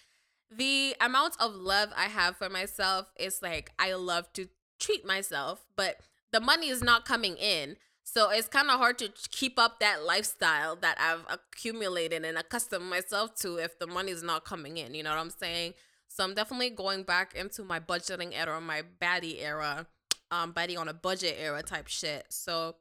the 0.50 0.96
amount 1.00 1.36
of 1.38 1.54
love 1.54 1.90
I 1.96 2.04
have 2.04 2.36
for 2.36 2.48
myself 2.48 3.12
is 3.18 3.42
like 3.42 3.72
I 3.78 3.92
love 3.94 4.32
to 4.34 4.48
treat 4.78 5.04
myself, 5.04 5.66
but 5.76 6.00
the 6.32 6.40
money 6.40 6.68
is 6.68 6.82
not 6.82 7.04
coming 7.04 7.36
in. 7.36 7.76
So 8.02 8.30
it's 8.30 8.48
kind 8.48 8.70
of 8.70 8.78
hard 8.78 8.98
to 8.98 9.12
keep 9.30 9.58
up 9.58 9.78
that 9.80 10.04
lifestyle 10.04 10.76
that 10.76 10.96
I've 10.98 11.26
accumulated 11.28 12.24
and 12.24 12.38
accustomed 12.38 12.86
myself 12.88 13.34
to 13.40 13.56
if 13.56 13.78
the 13.78 13.86
money 13.86 14.10
is 14.10 14.22
not 14.22 14.44
coming 14.44 14.78
in. 14.78 14.94
You 14.94 15.02
know 15.02 15.10
what 15.10 15.18
I'm 15.18 15.30
saying? 15.30 15.74
So 16.10 16.24
I'm 16.24 16.34
definitely 16.34 16.70
going 16.70 17.04
back 17.04 17.34
into 17.34 17.62
my 17.62 17.78
budgeting 17.78 18.32
era, 18.34 18.60
my 18.60 18.82
baddie 19.00 19.40
era 19.40 19.86
um 20.32 20.52
biting 20.52 20.78
on 20.78 20.88
a 20.88 20.94
budget 20.94 21.36
era 21.38 21.62
type 21.62 21.88
shit. 21.88 22.26
So 22.28 22.76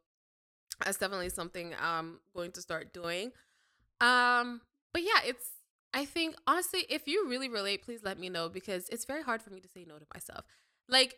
that's 0.83 0.97
definitely 0.97 1.29
something 1.29 1.73
I'm 1.79 2.19
going 2.35 2.51
to 2.53 2.61
start 2.61 2.93
doing. 2.93 3.31
Um, 4.01 4.61
but 4.93 5.03
yeah, 5.03 5.21
it's 5.25 5.51
I 5.93 6.05
think 6.05 6.35
honestly, 6.47 6.85
if 6.89 7.07
you 7.07 7.27
really 7.27 7.49
relate, 7.49 7.83
please 7.83 8.01
let 8.03 8.19
me 8.19 8.29
know 8.29 8.49
because 8.49 8.89
it's 8.89 9.05
very 9.05 9.23
hard 9.23 9.41
for 9.41 9.51
me 9.51 9.59
to 9.59 9.67
say 9.67 9.85
no 9.87 9.97
to 9.97 10.05
myself. 10.13 10.45
Like 10.87 11.15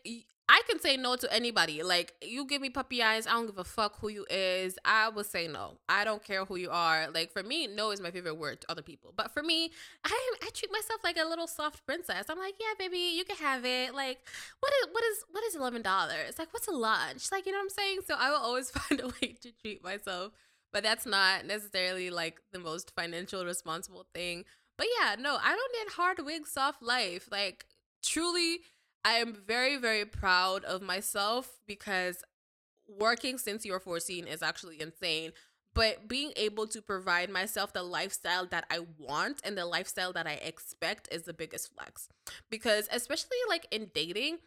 I 0.52 0.60
can 0.68 0.78
say 0.80 0.98
no 0.98 1.16
to 1.16 1.32
anybody. 1.32 1.82
Like 1.82 2.12
you 2.20 2.44
give 2.44 2.60
me 2.60 2.68
puppy 2.68 3.02
eyes, 3.02 3.26
I 3.26 3.30
don't 3.30 3.46
give 3.46 3.56
a 3.56 3.64
fuck 3.64 3.98
who 4.00 4.08
you 4.08 4.26
is. 4.28 4.78
I 4.84 5.08
will 5.08 5.24
say 5.24 5.48
no. 5.48 5.78
I 5.88 6.04
don't 6.04 6.22
care 6.22 6.44
who 6.44 6.56
you 6.56 6.68
are. 6.70 7.10
Like 7.10 7.32
for 7.32 7.42
me, 7.42 7.66
no 7.66 7.90
is 7.90 8.02
my 8.02 8.10
favorite 8.10 8.34
word 8.34 8.60
to 8.60 8.70
other 8.70 8.82
people. 8.82 9.14
But 9.16 9.32
for 9.32 9.42
me, 9.42 9.70
I 10.04 10.34
I 10.42 10.50
treat 10.52 10.70
myself 10.70 11.02
like 11.02 11.16
a 11.16 11.26
little 11.26 11.46
soft 11.46 11.86
princess. 11.86 12.26
I'm 12.28 12.38
like, 12.38 12.56
yeah, 12.60 12.74
baby, 12.78 13.14
you 13.16 13.24
can 13.24 13.36
have 13.36 13.64
it. 13.64 13.94
Like, 13.94 14.18
what 14.60 14.72
is 14.82 14.88
what 14.92 15.02
is 15.04 15.24
what 15.30 15.44
is 15.44 15.56
eleven 15.56 15.80
dollars? 15.80 16.38
Like, 16.38 16.52
what's 16.52 16.68
a 16.68 16.72
lunch? 16.72 17.32
Like, 17.32 17.46
you 17.46 17.52
know 17.52 17.58
what 17.58 17.64
I'm 17.64 17.70
saying? 17.70 18.00
So 18.06 18.14
I 18.18 18.28
will 18.28 18.36
always 18.36 18.70
find 18.78 19.00
a 19.00 19.06
way 19.08 19.34
to 19.40 19.52
treat 19.52 19.82
myself. 19.82 20.34
But 20.70 20.82
that's 20.82 21.06
not 21.06 21.46
necessarily 21.46 22.10
like 22.10 22.40
the 22.52 22.58
most 22.58 22.92
financial 22.94 23.46
responsible 23.46 24.04
thing. 24.14 24.44
But 24.76 24.88
yeah, 25.00 25.16
no, 25.18 25.38
I 25.42 25.56
don't 25.56 25.72
need 25.78 25.92
hard 25.94 26.18
wig 26.18 26.46
soft 26.46 26.82
life. 26.82 27.28
Like 27.32 27.64
truly 28.02 28.60
I 29.04 29.14
am 29.14 29.34
very, 29.34 29.76
very 29.76 30.04
proud 30.04 30.64
of 30.64 30.82
myself 30.82 31.58
because 31.66 32.22
working 32.88 33.38
since 33.38 33.64
you 33.64 33.72
were 33.72 33.80
14 33.80 34.26
is 34.26 34.42
actually 34.42 34.80
insane. 34.80 35.32
But 35.74 36.06
being 36.06 36.32
able 36.36 36.66
to 36.66 36.82
provide 36.82 37.30
myself 37.30 37.72
the 37.72 37.82
lifestyle 37.82 38.46
that 38.46 38.66
I 38.70 38.80
want 38.98 39.40
and 39.42 39.56
the 39.56 39.64
lifestyle 39.64 40.12
that 40.12 40.26
I 40.26 40.34
expect 40.34 41.08
is 41.10 41.22
the 41.22 41.32
biggest 41.32 41.72
flex. 41.74 42.08
Because, 42.50 42.88
especially 42.92 43.38
like 43.48 43.66
in 43.70 43.90
dating, 43.94 44.38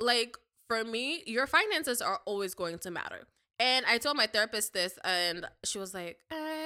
like 0.00 0.36
for 0.66 0.82
me, 0.82 1.22
your 1.26 1.46
finances 1.46 2.02
are 2.02 2.20
always 2.24 2.54
going 2.54 2.78
to 2.80 2.90
matter. 2.90 3.26
And 3.60 3.86
I 3.86 3.98
told 3.98 4.16
my 4.16 4.26
therapist 4.26 4.72
this, 4.72 4.98
and 5.04 5.46
she 5.62 5.78
was 5.78 5.94
like, 5.94 6.18
eh. 6.32 6.61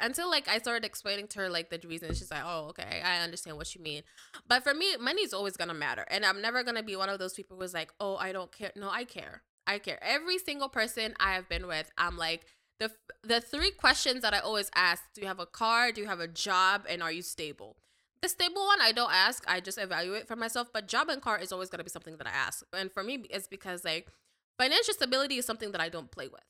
Until 0.00 0.30
like 0.30 0.48
I 0.48 0.58
started 0.58 0.84
explaining 0.84 1.28
to 1.28 1.40
her 1.40 1.48
like 1.48 1.70
the 1.70 1.80
reasons. 1.86 2.18
She's 2.18 2.30
like, 2.30 2.42
oh, 2.44 2.66
okay, 2.70 3.02
I 3.04 3.22
understand 3.22 3.56
what 3.56 3.74
you 3.74 3.82
mean. 3.82 4.02
But 4.48 4.62
for 4.62 4.74
me, 4.74 4.96
money's 4.98 5.32
always 5.32 5.56
gonna 5.56 5.74
matter, 5.74 6.04
and 6.08 6.24
I'm 6.24 6.40
never 6.40 6.62
gonna 6.62 6.82
be 6.82 6.96
one 6.96 7.08
of 7.08 7.18
those 7.18 7.34
people 7.34 7.56
who's 7.58 7.74
like, 7.74 7.92
oh, 8.00 8.16
I 8.16 8.32
don't 8.32 8.52
care. 8.52 8.72
No, 8.76 8.90
I 8.90 9.04
care. 9.04 9.42
I 9.66 9.78
care. 9.78 9.98
Every 10.02 10.38
single 10.38 10.68
person 10.68 11.14
I 11.18 11.32
have 11.34 11.48
been 11.48 11.66
with, 11.66 11.90
I'm 11.98 12.16
like, 12.16 12.46
the 12.78 12.90
the 13.22 13.40
three 13.40 13.70
questions 13.70 14.22
that 14.22 14.34
I 14.34 14.38
always 14.38 14.70
ask: 14.74 15.02
Do 15.14 15.20
you 15.22 15.26
have 15.26 15.40
a 15.40 15.46
car? 15.46 15.92
Do 15.92 16.00
you 16.00 16.06
have 16.06 16.20
a 16.20 16.28
job? 16.28 16.84
And 16.88 17.02
are 17.02 17.12
you 17.12 17.22
stable? 17.22 17.76
The 18.22 18.28
stable 18.28 18.66
one 18.66 18.80
I 18.80 18.92
don't 18.92 19.12
ask. 19.12 19.44
I 19.46 19.60
just 19.60 19.78
evaluate 19.78 20.26
for 20.28 20.36
myself. 20.36 20.68
But 20.72 20.88
job 20.88 21.08
and 21.08 21.22
car 21.22 21.38
is 21.38 21.52
always 21.52 21.70
gonna 21.70 21.84
be 21.84 21.90
something 21.90 22.16
that 22.18 22.26
I 22.26 22.30
ask. 22.30 22.64
And 22.72 22.92
for 22.92 23.02
me, 23.02 23.24
it's 23.30 23.48
because 23.48 23.84
like 23.84 24.08
financial 24.58 24.94
stability 24.94 25.36
is 25.38 25.46
something 25.46 25.72
that 25.72 25.80
I 25.80 25.88
don't 25.88 26.10
play 26.10 26.28
with. 26.28 26.42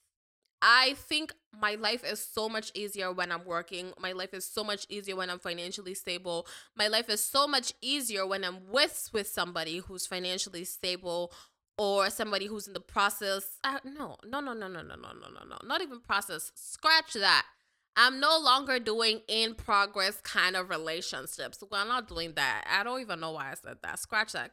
I 0.62 0.94
think 0.96 1.32
my 1.58 1.74
life 1.74 2.04
is 2.04 2.22
so 2.22 2.48
much 2.48 2.70
easier 2.74 3.12
when 3.12 3.30
I'm 3.32 3.44
working. 3.44 3.92
My 3.98 4.12
life 4.12 4.34
is 4.34 4.44
so 4.44 4.64
much 4.64 4.86
easier 4.88 5.16
when 5.16 5.30
I'm 5.30 5.38
financially 5.38 5.94
stable. 5.94 6.46
My 6.76 6.88
life 6.88 7.08
is 7.08 7.22
so 7.22 7.46
much 7.46 7.72
easier 7.80 8.26
when 8.26 8.44
I'm 8.44 8.68
with 8.70 9.10
with 9.12 9.28
somebody 9.28 9.78
who's 9.78 10.06
financially 10.06 10.64
stable 10.64 11.32
or 11.78 12.10
somebody 12.10 12.46
who's 12.46 12.66
in 12.66 12.72
the 12.72 12.80
process. 12.80 13.58
Uh, 13.64 13.78
no, 13.84 14.16
no, 14.24 14.40
no, 14.40 14.52
no, 14.52 14.68
no, 14.68 14.82
no, 14.82 14.94
no, 14.94 14.94
no, 14.94 15.28
no, 15.28 15.44
no. 15.48 15.56
Not 15.64 15.82
even 15.82 16.00
process. 16.00 16.52
Scratch 16.54 17.12
that. 17.14 17.44
I'm 17.98 18.20
no 18.20 18.38
longer 18.38 18.78
doing 18.78 19.22
in 19.26 19.54
progress 19.54 20.20
kind 20.20 20.54
of 20.54 20.68
relationships. 20.68 21.62
Well, 21.70 21.80
I'm 21.80 21.88
not 21.88 22.08
doing 22.08 22.34
that. 22.36 22.64
I 22.70 22.82
don't 22.84 23.00
even 23.00 23.20
know 23.20 23.32
why 23.32 23.52
I 23.52 23.54
said 23.54 23.78
that. 23.82 23.98
Scratch 23.98 24.32
that. 24.32 24.52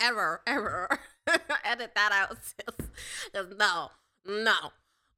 Error, 0.00 0.40
error. 0.46 0.88
Edit 1.64 1.92
that 1.94 2.10
out, 2.12 2.36
sis. 2.42 3.46
no, 3.58 3.90
no. 4.26 4.72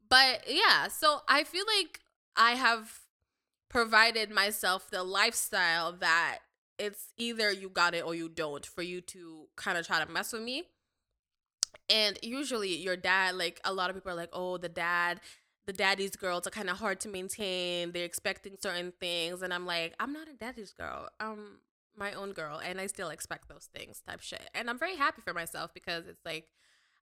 But 0.09 0.45
yeah, 0.49 0.89
so 0.89 1.21
I 1.29 1.45
feel 1.45 1.65
like 1.79 2.01
I 2.37 2.53
have 2.53 3.01
provided 3.69 4.31
myself 4.31 4.91
the 4.91 5.03
lifestyle 5.03 5.93
that 5.93 6.41
it's 6.79 7.13
either 7.17 7.51
you 7.51 7.69
got 7.69 7.95
it 7.95 8.05
or 8.05 8.15
you 8.15 8.29
don't 8.29 8.67
for 8.67 8.83
you 8.83 9.01
to 9.01 9.47
kind 9.57 9.79
of 9.79 9.87
try 9.87 10.05
to 10.05 10.11
mess 10.11 10.33
with 10.33 10.43
me. 10.43 10.65
And 11.89 12.19
usually 12.23 12.77
your 12.77 12.97
dad, 12.97 13.35
like 13.35 13.61
a 13.65 13.73
lot 13.73 13.91
of 13.91 13.97
people 13.97 14.13
are 14.13 14.17
like, 14.17 14.31
oh, 14.33 14.57
the 14.59 14.69
dad, 14.69 15.21
the 15.67 15.73
daddy's 15.73 16.17
girls 16.17 16.47
are 16.47 16.51
kind 16.51 16.69
of 16.69 16.79
hard 16.79 17.01
to 17.01 17.09
maintain. 17.09 17.93
They're 17.93 18.05
expecting 18.05 18.57
certain 18.61 18.93
things. 19.01 19.43
And 19.43 19.53
I'm 19.55 19.67
like, 19.67 19.95
I'm 19.99 20.13
not 20.13 20.29
a 20.29 20.35
daddy's 20.35 20.73
girl. 20.73 21.09
Um, 21.21 21.59
my 21.97 22.13
own 22.13 22.33
girl 22.33 22.61
and 22.65 22.81
I 22.81 22.87
still 22.87 23.11
expect 23.11 23.49
those 23.49 23.69
things 23.75 24.03
type 24.07 24.21
shit. 24.21 24.49
And 24.55 24.71
I'm 24.71 24.79
very 24.79 24.97
happy 24.97 25.23
for 25.23 25.35
myself 25.35 25.73
because 25.75 26.07
it's 26.07 26.25
like 26.25 26.47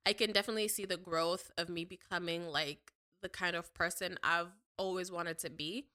I 0.05 0.13
can 0.13 0.31
definitely 0.31 0.67
see 0.67 0.85
the 0.85 0.97
growth 0.97 1.51
of 1.57 1.69
me 1.69 1.85
becoming 1.85 2.47
like 2.47 2.93
the 3.21 3.29
kind 3.29 3.55
of 3.55 3.73
person 3.73 4.17
I've 4.23 4.51
always 4.77 5.11
wanted 5.11 5.37
to 5.39 5.49
be. 5.49 5.87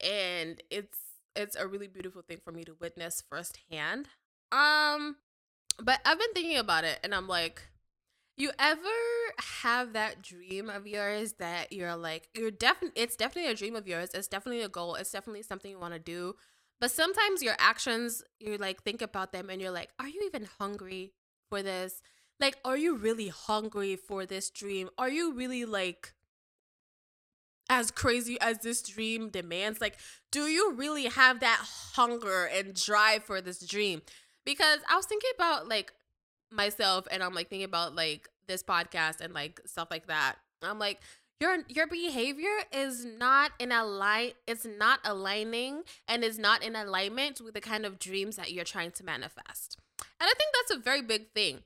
And 0.00 0.62
it's 0.70 0.98
it's 1.36 1.56
a 1.56 1.66
really 1.66 1.88
beautiful 1.88 2.22
thing 2.22 2.38
for 2.44 2.52
me 2.52 2.64
to 2.64 2.74
witness 2.80 3.22
firsthand. 3.28 4.08
Um 4.52 5.16
but 5.82 6.00
I've 6.04 6.18
been 6.18 6.32
thinking 6.34 6.58
about 6.58 6.84
it 6.84 7.00
and 7.04 7.14
I'm 7.14 7.28
like 7.28 7.62
you 8.36 8.50
ever 8.58 8.80
have 9.62 9.92
that 9.94 10.22
dream 10.22 10.70
of 10.70 10.86
yours 10.86 11.34
that 11.34 11.72
you're 11.72 11.96
like 11.96 12.28
you're 12.34 12.50
definitely 12.50 13.00
it's 13.02 13.16
definitely 13.16 13.50
a 13.50 13.56
dream 13.56 13.76
of 13.76 13.88
yours. 13.88 14.10
It's 14.14 14.28
definitely 14.28 14.62
a 14.62 14.68
goal. 14.68 14.94
It's 14.96 15.12
definitely 15.12 15.42
something 15.42 15.70
you 15.70 15.78
want 15.78 15.94
to 15.94 16.00
do 16.00 16.34
but 16.80 16.90
sometimes 16.90 17.42
your 17.42 17.56
actions, 17.58 18.22
you 18.40 18.58
like 18.58 18.82
think 18.82 19.02
about 19.02 19.32
them 19.32 19.50
and 19.50 19.60
you're 19.62 19.70
like, 19.70 19.90
are 19.98 20.08
you 20.08 20.22
even 20.26 20.48
hungry 20.58 21.12
for 21.48 21.62
this? 21.62 22.02
Like, 22.40 22.56
are 22.64 22.76
you 22.76 22.96
really 22.96 23.28
hungry 23.28 23.96
for 23.96 24.26
this 24.26 24.50
dream? 24.50 24.90
Are 24.98 25.08
you 25.08 25.32
really 25.32 25.64
like 25.64 26.14
as 27.70 27.90
crazy 27.90 28.38
as 28.40 28.58
this 28.58 28.82
dream 28.82 29.28
demands? 29.28 29.80
Like, 29.80 29.96
do 30.30 30.46
you 30.46 30.72
really 30.72 31.06
have 31.06 31.40
that 31.40 31.60
hunger 31.94 32.44
and 32.44 32.74
drive 32.74 33.24
for 33.24 33.40
this 33.40 33.64
dream? 33.64 34.02
Because 34.44 34.80
I 34.90 34.96
was 34.96 35.06
thinking 35.06 35.30
about 35.36 35.68
like 35.68 35.92
myself 36.50 37.06
and 37.10 37.22
I'm 37.22 37.34
like 37.34 37.48
thinking 37.48 37.64
about 37.64 37.94
like 37.94 38.28
this 38.46 38.62
podcast 38.62 39.20
and 39.20 39.32
like 39.32 39.60
stuff 39.64 39.88
like 39.90 40.08
that. 40.08 40.36
I'm 40.62 40.78
like, 40.78 41.00
your 41.40 41.58
your 41.68 41.86
behavior 41.86 42.56
is 42.72 43.04
not 43.04 43.52
in 43.58 43.72
align 43.72 44.32
it's 44.46 44.64
not 44.64 45.00
aligning 45.04 45.82
and 46.08 46.24
is 46.24 46.38
not 46.38 46.62
in 46.62 46.76
alignment 46.76 47.40
with 47.40 47.54
the 47.54 47.60
kind 47.60 47.84
of 47.84 47.98
dreams 47.98 48.36
that 48.36 48.52
you're 48.52 48.64
trying 48.64 48.90
to 48.92 49.04
manifest 49.04 49.76
and 49.98 50.28
i 50.28 50.32
think 50.38 50.50
that's 50.54 50.78
a 50.78 50.82
very 50.82 51.02
big 51.02 51.32
thing 51.32 51.58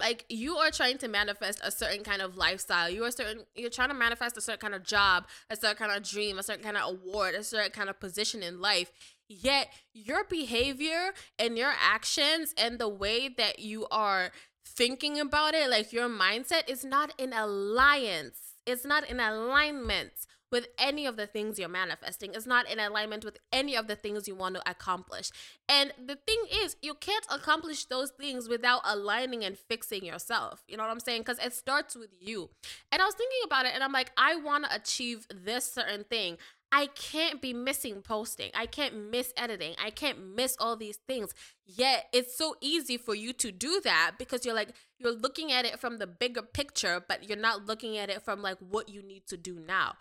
like 0.00 0.24
you 0.28 0.56
are 0.56 0.70
trying 0.70 0.98
to 0.98 1.08
manifest 1.08 1.60
a 1.62 1.70
certain 1.70 2.02
kind 2.02 2.22
of 2.22 2.36
lifestyle. 2.36 2.90
You 2.90 3.04
are 3.04 3.10
certain 3.10 3.44
you're 3.54 3.70
trying 3.70 3.90
to 3.90 3.94
manifest 3.94 4.36
a 4.36 4.40
certain 4.40 4.60
kind 4.60 4.74
of 4.74 4.82
job 4.82 5.26
a 5.50 5.56
certain 5.56 5.76
kind 5.76 5.92
of 5.92 6.02
dream 6.02 6.38
a 6.38 6.42
certain 6.42 6.64
kind 6.64 6.76
of 6.76 6.94
award 6.94 7.34
a 7.34 7.44
certain 7.44 7.70
kind 7.70 7.88
of 7.88 8.00
position 8.00 8.42
in 8.42 8.60
life. 8.60 8.90
Yet 9.28 9.68
your 9.92 10.24
behavior 10.24 11.12
and 11.38 11.56
your 11.56 11.72
actions 11.78 12.52
and 12.58 12.78
the 12.78 12.88
way 12.88 13.28
that 13.28 13.60
you 13.60 13.86
are 13.90 14.32
thinking 14.66 15.20
about 15.20 15.54
it 15.54 15.70
like 15.70 15.92
your 15.92 16.08
mindset 16.08 16.68
is 16.68 16.84
not 16.84 17.12
in 17.18 17.32
alliance. 17.32 18.38
It's 18.66 18.84
not 18.84 19.08
in 19.08 19.20
alignment 19.20 20.12
with 20.50 20.68
any 20.78 21.06
of 21.06 21.16
the 21.16 21.26
things 21.26 21.58
you're 21.58 21.68
manifesting. 21.68 22.34
It's 22.34 22.46
not 22.46 22.70
in 22.70 22.78
alignment 22.78 23.24
with 23.24 23.38
any 23.52 23.76
of 23.76 23.86
the 23.86 23.96
things 23.96 24.26
you 24.26 24.34
want 24.34 24.56
to 24.56 24.70
accomplish. 24.70 25.30
And 25.68 25.92
the 25.98 26.16
thing 26.16 26.44
is, 26.62 26.76
you 26.82 26.94
can't 26.94 27.26
accomplish 27.30 27.84
those 27.84 28.10
things 28.10 28.48
without 28.48 28.82
aligning 28.84 29.44
and 29.44 29.56
fixing 29.56 30.04
yourself. 30.04 30.62
You 30.66 30.76
know 30.76 30.82
what 30.82 30.90
I'm 30.90 31.00
saying? 31.00 31.22
Because 31.22 31.38
it 31.38 31.52
starts 31.52 31.94
with 31.94 32.10
you. 32.18 32.50
And 32.90 33.00
I 33.00 33.04
was 33.04 33.14
thinking 33.14 33.40
about 33.44 33.66
it 33.66 33.72
and 33.74 33.82
I'm 33.82 33.92
like, 33.92 34.12
I 34.16 34.36
want 34.36 34.64
to 34.64 34.74
achieve 34.74 35.26
this 35.32 35.72
certain 35.72 36.04
thing. 36.04 36.38
I 36.72 36.86
can't 36.86 37.42
be 37.42 37.52
missing 37.52 38.00
posting. 38.00 38.50
I 38.54 38.66
can't 38.66 39.10
miss 39.10 39.32
editing. 39.36 39.74
I 39.82 39.90
can't 39.90 40.36
miss 40.36 40.56
all 40.60 40.76
these 40.76 40.98
things. 41.08 41.34
Yet 41.66 42.06
it's 42.12 42.36
so 42.36 42.54
easy 42.60 42.96
for 42.96 43.14
you 43.14 43.32
to 43.34 43.50
do 43.50 43.80
that 43.82 44.12
because 44.18 44.44
you're 44.44 44.54
like, 44.54 44.70
you're 44.98 45.12
looking 45.12 45.50
at 45.50 45.64
it 45.64 45.80
from 45.80 45.98
the 45.98 46.06
bigger 46.06 46.42
picture, 46.42 47.02
but 47.06 47.28
you're 47.28 47.38
not 47.38 47.66
looking 47.66 47.98
at 47.98 48.08
it 48.08 48.22
from 48.22 48.40
like 48.40 48.58
what 48.58 48.88
you 48.88 49.02
need 49.02 49.26
to 49.28 49.36
do 49.36 49.58
now. 49.58 49.94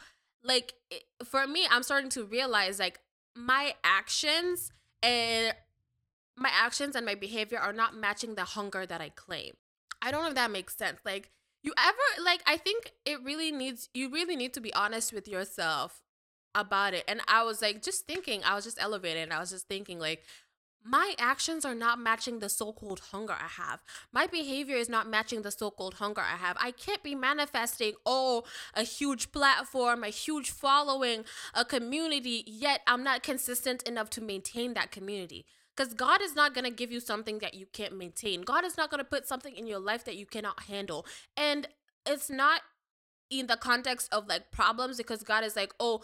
Like 0.44 0.74
for 1.24 1.46
me, 1.48 1.68
I'm 1.70 1.84
starting 1.84 2.10
to 2.12 2.24
realize 2.24 2.80
like 2.80 3.00
my 3.36 3.74
actions 3.84 4.72
and 5.04 5.54
my 6.38 6.50
actions 6.54 6.96
and 6.96 7.06
my 7.06 7.16
behavior 7.16 7.60
are 7.60 7.74
not 7.74 7.96
matching 7.96 8.36
the 8.36 8.46
hunger 8.46 8.86
that 8.86 9.02
I 9.02 9.10
claim. 9.10 9.54
I 10.02 10.12
don't 10.12 10.24
know 10.24 10.30
if 10.30 10.36
that 10.36 10.52
makes 10.52 10.76
sense. 10.76 11.00
Like, 11.04 11.30
you 11.62 11.74
ever, 11.78 12.24
like, 12.24 12.42
I 12.48 12.56
think 12.56 12.94
it 13.06 13.22
really 13.22 13.52
needs, 13.52 13.90
you 13.94 14.10
really 14.10 14.38
need 14.38 14.54
to 14.54 14.62
be 14.62 14.74
honest 14.74 15.12
with 15.12 15.28
yourself 15.28 16.02
about 16.56 16.94
it. 16.94 17.04
And 17.08 17.20
I 17.28 17.44
was 17.44 17.62
like, 17.62 17.82
just 17.82 18.08
thinking, 18.08 18.42
I 18.46 18.56
was 18.56 18.64
just 18.64 18.82
elevated 18.82 19.24
and 19.24 19.34
I 19.34 19.40
was 19.40 19.52
just 19.52 19.68
thinking, 19.68 20.00
like, 20.00 20.24
my 20.84 21.14
actions 21.20 21.66
are 21.66 21.76
not 21.76 22.00
matching 22.00 22.40
the 22.40 22.50
so 22.50 22.72
called 22.72 23.00
hunger 23.12 23.34
I 23.34 23.48
have. 23.48 23.82
My 24.12 24.28
behavior 24.28 24.76
is 24.76 24.90
not 24.90 25.10
matching 25.10 25.42
the 25.42 25.52
so 25.52 25.72
called 25.72 25.96
hunger 25.96 26.22
I 26.22 26.38
have. 26.38 26.58
I 26.60 26.72
can't 26.72 27.04
be 27.04 27.16
manifesting, 27.16 27.94
oh, 28.06 28.44
a 28.74 28.84
huge 28.84 29.32
platform, 29.32 30.04
a 30.04 30.10
huge 30.10 30.52
following, 30.52 31.26
a 31.54 31.66
community, 31.66 32.44
yet 32.48 32.82
I'm 32.88 33.04
not 33.04 33.24
consistent 33.24 33.84
enough 33.84 34.10
to 34.12 34.22
maintain 34.22 34.74
that 34.74 34.92
community. 34.92 35.46
Because 35.76 35.94
God 35.94 36.22
is 36.22 36.36
not 36.36 36.54
going 36.54 36.66
to 36.66 36.72
give 36.72 36.92
you 36.92 37.00
something 37.00 37.40
that 37.40 37.54
you 37.54 37.66
can't 37.72 37.98
maintain. 37.98 38.42
God 38.42 38.66
is 38.66 38.76
not 38.76 38.90
going 38.90 39.00
to 39.00 39.10
put 39.10 39.28
something 39.28 39.56
in 39.56 39.66
your 39.66 39.80
life 39.80 40.04
that 40.06 40.18
you 40.18 40.26
cannot 40.26 40.64
handle. 40.64 41.06
And 41.38 41.68
it's 42.06 42.30
not 42.30 42.62
in 43.30 43.48
the 43.48 43.56
context 43.56 44.10
of 44.12 44.28
like 44.28 44.52
problems 44.52 44.98
because 44.98 45.24
God 45.24 45.44
is 45.44 45.56
like, 45.56 45.74
oh, 45.80 46.02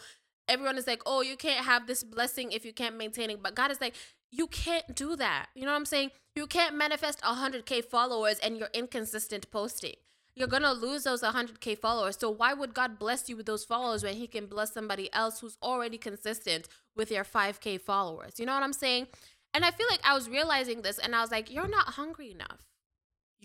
everyone 0.47 0.77
is 0.77 0.88
like, 0.88 1.01
oh, 1.05 1.21
you 1.21 1.35
can't 1.35 1.65
have 1.65 1.88
this 1.88 2.03
blessing 2.03 2.51
if 2.51 2.65
you 2.65 2.73
can't 2.73 2.97
maintain 2.97 3.29
it. 3.29 3.41
But 3.41 3.55
God 3.55 3.71
is 3.71 3.81
like, 3.81 3.95
you 4.31 4.47
can't 4.47 4.95
do 4.95 5.15
that. 5.15 5.47
You 5.55 5.63
know 5.63 5.71
what 5.71 5.77
I'm 5.77 5.85
saying? 5.85 6.11
You 6.35 6.47
can't 6.47 6.75
manifest 6.75 7.21
100K 7.21 7.85
followers 7.85 8.39
and 8.39 8.57
you're 8.57 8.69
inconsistent 8.73 9.49
posting. 9.51 9.95
You're 10.35 10.49
gonna 10.49 10.73
lose 10.73 11.03
those 11.03 11.21
100K 11.21 11.79
followers. 11.79 12.17
So, 12.19 12.29
why 12.29 12.53
would 12.53 12.73
God 12.73 12.99
bless 12.99 13.29
you 13.29 13.38
with 13.38 13.45
those 13.45 13.63
followers 13.63 14.03
when 14.03 14.15
He 14.15 14.27
can 14.27 14.47
bless 14.47 14.73
somebody 14.73 15.11
else 15.13 15.39
who's 15.39 15.57
already 15.63 15.97
consistent 15.97 16.67
with 16.95 17.09
your 17.09 17.23
5K 17.23 17.79
followers? 17.79 18.33
You 18.38 18.45
know 18.45 18.53
what 18.53 18.63
I'm 18.63 18.73
saying? 18.73 19.07
And 19.53 19.63
I 19.63 19.71
feel 19.71 19.88
like 19.89 20.01
I 20.03 20.13
was 20.13 20.27
realizing 20.27 20.81
this 20.81 20.99
and 20.99 21.15
I 21.15 21.21
was 21.21 21.31
like, 21.31 21.49
you're 21.49 21.69
not 21.69 21.93
hungry 21.93 22.31
enough 22.31 22.65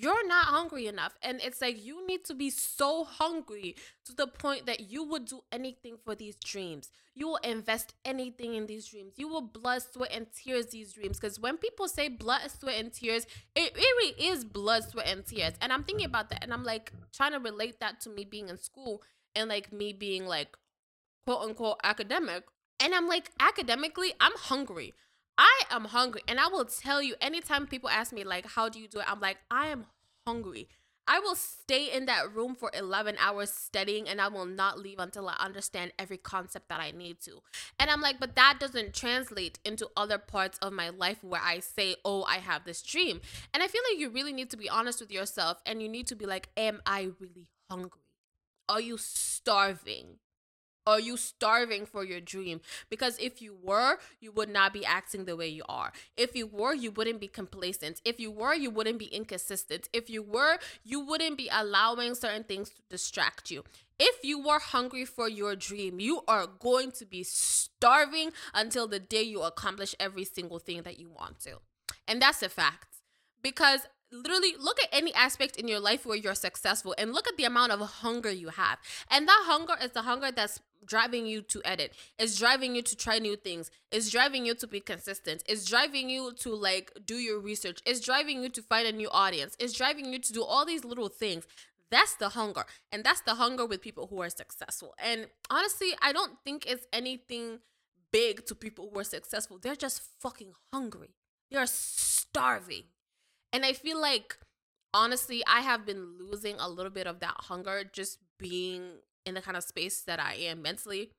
you're 0.01 0.27
not 0.27 0.47
hungry 0.47 0.87
enough. 0.87 1.15
And 1.23 1.41
it's 1.43 1.61
like 1.61 1.85
you 1.85 2.07
need 2.07 2.25
to 2.25 2.35
be 2.35 2.51
so 2.51 3.05
hungry 3.05 3.77
to 4.07 4.15
the 4.15 4.27
point 4.27 4.67
that 4.67 4.91
you 4.91 5.05
would 5.05 5.27
do 5.27 5.41
anything 5.53 5.97
for 6.03 6.15
these 6.15 6.37
dreams. 6.37 6.91
You 7.15 7.29
will 7.29 7.41
invest 7.45 7.95
anything 8.05 8.55
in 8.55 8.67
these 8.67 8.87
dreams. 8.87 9.15
You 9.17 9.29
will 9.29 9.43
blood, 9.43 9.83
sweat, 9.83 10.13
and 10.13 10.27
tears 10.33 10.67
these 10.67 10.93
dreams. 10.93 11.19
Because 11.21 11.39
when 11.39 11.59
people 11.59 11.87
say 11.89 12.09
blood, 12.09 12.43
sweat, 12.51 12.81
and 12.81 12.93
tears, 12.93 13.27
it 13.55 13.75
really 13.77 14.29
is 14.31 14.45
blood, 14.45 14.85
sweat, 14.85 15.09
and 15.09 15.27
tears. 15.27 15.55
And 15.61 15.73
I'm 15.73 15.85
thinking 15.85 16.07
about 16.07 16.31
that 16.31 16.43
and 16.43 16.53
I'm 16.53 16.65
like 16.65 16.93
trying 17.13 17.33
to 17.33 17.39
relate 17.39 17.81
that 17.81 18.01
to 18.03 18.11
me 18.11 18.25
being 18.25 18.49
in 18.49 18.57
school 18.57 19.03
and 19.37 19.49
like 19.49 19.73
me 19.73 19.93
being 19.93 20.25
like 20.27 20.57
quote 21.27 21.43
unquote 21.43 21.81
academic. 21.85 22.45
And 22.83 22.95
I'm 22.95 23.07
like, 23.07 23.31
academically, 23.39 24.15
I'm 24.21 24.33
hungry. 24.37 24.95
I 25.41 25.63
am 25.71 25.87
hungry. 25.87 26.21
And 26.29 26.39
I 26.39 26.49
will 26.49 26.67
tell 26.67 27.03
you, 27.03 27.15
anytime 27.19 27.67
people 27.67 27.89
ask 27.89 28.13
me, 28.13 28.25
like, 28.25 28.47
how 28.47 28.69
do 28.69 28.79
you 28.79 28.87
do 28.87 28.99
it? 28.99 29.11
I'm 29.11 29.21
like, 29.21 29.39
I 29.51 29.69
am 29.69 29.87
hungry. 30.27 30.69
I 31.09 31.19
will 31.19 31.35
stay 31.35 31.91
in 31.91 32.05
that 32.07 32.33
room 32.33 32.55
for 32.55 32.71
11 32.75 33.17
hours 33.19 33.51
studying 33.51 34.07
and 34.07 34.21
I 34.21 34.29
will 34.29 34.45
not 34.45 34.79
leave 34.79 34.99
until 34.99 35.29
I 35.29 35.37
understand 35.41 35.93
every 35.99 36.19
concept 36.19 36.69
that 36.69 36.79
I 36.79 36.91
need 36.91 37.21
to. 37.23 37.41
And 37.81 37.91
I'm 37.91 38.03
like, 38.03 38.21
but 38.21 38.37
that 38.37 38.59
doesn't 38.61 38.93
translate 38.95 39.59
into 39.65 39.89
other 39.97 40.19
parts 40.19 40.59
of 40.59 40.75
my 40.75 40.91
life 40.91 41.25
where 41.25 41.41
I 41.43 41.61
say, 41.61 41.97
oh, 42.05 42.23
I 42.25 42.37
have 42.37 42.65
this 42.67 42.83
dream. 42.83 43.23
And 43.55 43.63
I 43.63 43.67
feel 43.67 43.81
like 43.91 43.99
you 43.99 44.11
really 44.11 44.35
need 44.35 44.51
to 44.51 44.59
be 44.59 44.69
honest 44.69 45.01
with 45.01 45.11
yourself 45.11 45.63
and 45.65 45.81
you 45.83 45.89
need 45.89 46.07
to 46.09 46.15
be 46.15 46.27
like, 46.27 46.51
am 46.57 46.83
I 46.85 47.09
really 47.19 47.49
hungry? 47.69 48.03
Are 48.69 48.81
you 48.81 48.99
starving? 48.99 50.19
Are 50.87 51.01
you 51.01 51.17
starving 51.17 51.87
for 51.87 52.05
your 52.05 52.21
dream? 52.21 52.61
Because 52.89 53.19
if 53.19 53.43
you 53.43 53.57
were, 53.63 53.99
you 54.21 54.33
would 54.33 54.49
not 54.49 54.73
be 54.73 54.85
acting 54.85 55.25
the 55.25 55.37
way 55.37 55.49
you 55.49 55.63
are. 55.69 55.93
If 56.17 56.35
you 56.35 56.47
were, 56.47 56.75
you 56.75 56.91
wouldn't 56.91 57.21
be 57.21 57.29
complacent. 57.29 58.01
If 58.05 58.19
you 58.19 58.31
were, 58.31 58.55
you 58.55 58.71
wouldn't 58.71 58.99
be 58.99 59.07
inconsistent. 59.07 59.89
If 59.93 60.09
you 60.09 60.23
were, 60.23 60.59
you 60.85 61.01
wouldn't 61.01 61.37
be 61.37 61.49
allowing 61.53 62.15
certain 62.15 62.45
things 62.45 62.71
to 62.71 62.83
distract 62.89 63.51
you. 63.51 63.65
If 63.99 64.25
you 64.25 64.43
were 64.43 64.59
hungry 64.59 65.05
for 65.05 65.29
your 65.29 65.55
dream, 65.55 66.01
you 66.01 66.23
are 66.27 66.47
going 66.47 66.91
to 66.93 67.05
be 67.05 67.23
starving 67.23 68.33
until 68.55 68.89
the 68.89 68.99
day 68.99 69.23
you 69.23 69.43
accomplish 69.43 69.95
every 70.01 70.25
single 70.25 70.59
thing 70.59 70.83
that 70.83 70.99
you 70.99 71.11
want 71.11 71.41
to. 71.41 71.59
And 72.09 72.23
that's 72.23 72.43
a 72.43 72.49
fact. 72.49 72.97
Because 73.43 73.81
literally 74.13 74.55
look 74.59 74.81
at 74.83 74.89
any 74.93 75.15
aspect 75.15 75.57
in 75.57 75.69
your 75.69 75.81
life 75.81 76.05
where 76.05 76.17
you're 76.17 76.35
successful 76.35 76.95
and 76.99 77.13
look 77.13 77.29
at 77.29 77.37
the 77.37 77.45
amount 77.45 77.73
of 77.73 77.81
hunger 77.81 78.31
you 78.31 78.49
have. 78.49 78.79
And 79.11 79.27
that 79.29 79.43
hunger 79.47 79.75
is 79.83 79.91
the 79.93 80.03
hunger 80.03 80.31
that's 80.31 80.61
driving 80.85 81.27
you 81.27 81.43
to 81.43 81.61
edit. 81.65 81.93
It's 82.19 82.39
driving 82.39 82.75
you 82.75 82.83
to 82.83 82.97
try 82.97 83.19
new 83.19 83.37
things. 83.37 83.71
It's 83.93 84.11
driving 84.11 84.47
you 84.47 84.55
to 84.55 84.67
be 84.67 84.81
consistent. 84.81 85.43
It's 85.47 85.65
driving 85.65 86.11
you 86.11 86.33
to 86.41 86.55
like 86.55 86.93
do 87.05 87.17
your 87.17 87.39
research. 87.39 87.81
It's 87.87 88.01
driving 88.01 88.43
you 88.43 88.49
to 88.51 88.63
find 88.63 88.87
a 88.87 88.93
new 88.93 89.11
audience. 89.11 89.57
It's 89.59 89.75
driving 89.75 90.13
you 90.13 90.19
to 90.19 90.33
do 90.33 90.43
all 90.43 90.65
these 90.65 90.85
little 90.85 91.09
things. 91.09 91.47
That's 91.91 92.15
the 92.15 92.31
hunger. 92.31 92.65
And 92.93 93.05
that's 93.05 93.21
the 93.21 93.35
hunger 93.35 93.67
with 93.67 93.83
people 93.83 94.07
who 94.07 94.23
are 94.23 94.31
successful. 94.31 94.95
And 94.99 95.27
honestly, 95.51 95.91
I 96.01 96.13
don't 96.13 96.39
think 96.45 96.67
it's 96.67 96.87
anything 96.93 97.59
big 98.13 98.47
to 98.47 98.55
people 98.55 98.91
who 98.93 99.01
are 99.01 99.05
successful. 99.05 99.59
They're 99.61 99.77
just 99.77 100.03
fucking 100.21 100.53
hungry. 100.73 101.11
They're 101.51 101.67
starving. 101.67 102.85
And 103.53 103.65
I 103.65 103.73
feel 103.73 104.01
like 104.01 104.37
honestly, 104.95 105.43
I 105.47 105.61
have 105.61 105.87
been 105.87 106.19
losing 106.19 106.57
a 106.59 106.69
little 106.69 106.91
bit 106.91 107.07
of 107.07 107.21
that 107.21 107.35
hunger 107.39 107.83
just 107.91 108.19
being 108.39 108.83
in 109.27 109.35
the 109.35 109.41
kind 109.41 109.57
of 109.57 109.65
space 109.65 110.01
that 110.03 110.21
I 110.21 110.35
am 110.35 110.63
mentally. 110.63 111.11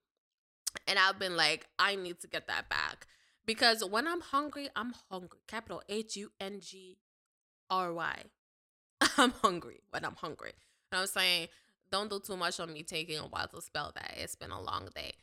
And 0.87 0.97
I've 0.97 1.19
been 1.19 1.35
like, 1.35 1.67
I 1.77 1.95
need 1.95 2.19
to 2.21 2.27
get 2.27 2.47
that 2.47 2.69
back. 2.69 3.07
Because 3.45 3.83
when 3.83 4.07
I'm 4.07 4.21
hungry, 4.21 4.69
I'm 4.75 4.93
hungry. 5.09 5.39
Capital 5.47 5.81
H 5.89 6.15
U 6.15 6.31
N 6.39 6.59
G 6.61 6.97
R 7.69 7.93
Y. 7.93 8.23
I'm 9.17 9.31
hungry 9.31 9.81
when 9.89 10.05
I'm 10.05 10.15
hungry. 10.15 10.53
And 10.91 11.01
I'm 11.01 11.07
saying, 11.07 11.47
don't 11.91 12.09
do 12.09 12.19
too 12.19 12.37
much 12.37 12.59
on 12.59 12.71
me 12.71 12.83
taking 12.83 13.17
a 13.17 13.23
while 13.23 13.47
to 13.47 13.61
spell 13.61 13.91
that. 13.95 14.13
It's 14.17 14.35
been 14.35 14.51
a 14.51 14.61
long 14.61 14.87
day. 14.95 15.13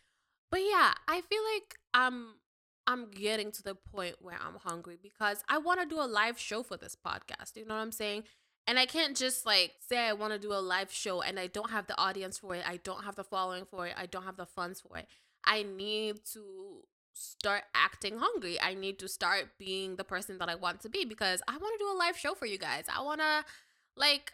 But 0.50 0.60
yeah, 0.60 0.92
I 1.06 1.20
feel 1.20 1.42
like 1.54 1.76
I'm 1.94 2.34
I'm 2.88 3.10
getting 3.10 3.52
to 3.52 3.62
the 3.62 3.74
point 3.74 4.16
where 4.22 4.36
I'm 4.36 4.56
hungry 4.64 4.96
because 5.00 5.44
I 5.46 5.58
want 5.58 5.78
to 5.82 5.86
do 5.86 6.00
a 6.00 6.08
live 6.08 6.38
show 6.38 6.62
for 6.62 6.78
this 6.78 6.96
podcast. 6.96 7.54
You 7.54 7.66
know 7.66 7.74
what 7.74 7.82
I'm 7.82 7.92
saying? 7.92 8.22
And 8.66 8.78
I 8.78 8.86
can't 8.86 9.14
just 9.14 9.44
like 9.44 9.72
say 9.86 9.98
I 9.98 10.14
want 10.14 10.32
to 10.32 10.38
do 10.38 10.54
a 10.54 10.60
live 10.60 10.90
show 10.90 11.20
and 11.20 11.38
I 11.38 11.48
don't 11.48 11.70
have 11.70 11.86
the 11.86 11.98
audience 12.00 12.38
for 12.38 12.54
it. 12.54 12.62
I 12.66 12.78
don't 12.78 13.04
have 13.04 13.14
the 13.14 13.24
following 13.24 13.66
for 13.66 13.86
it. 13.86 13.94
I 13.94 14.06
don't 14.06 14.24
have 14.24 14.38
the 14.38 14.46
funds 14.46 14.80
for 14.80 14.96
it. 14.96 15.06
I 15.44 15.64
need 15.64 16.24
to 16.32 16.84
start 17.12 17.64
acting 17.74 18.16
hungry. 18.18 18.58
I 18.58 18.72
need 18.72 18.98
to 19.00 19.08
start 19.08 19.58
being 19.58 19.96
the 19.96 20.04
person 20.04 20.38
that 20.38 20.48
I 20.48 20.54
want 20.54 20.80
to 20.80 20.88
be 20.88 21.04
because 21.04 21.42
I 21.46 21.58
want 21.58 21.78
to 21.78 21.84
do 21.84 21.92
a 21.92 21.98
live 21.98 22.16
show 22.16 22.34
for 22.34 22.46
you 22.46 22.56
guys. 22.56 22.86
I 22.94 23.02
want 23.02 23.20
to 23.20 23.44
like 23.98 24.32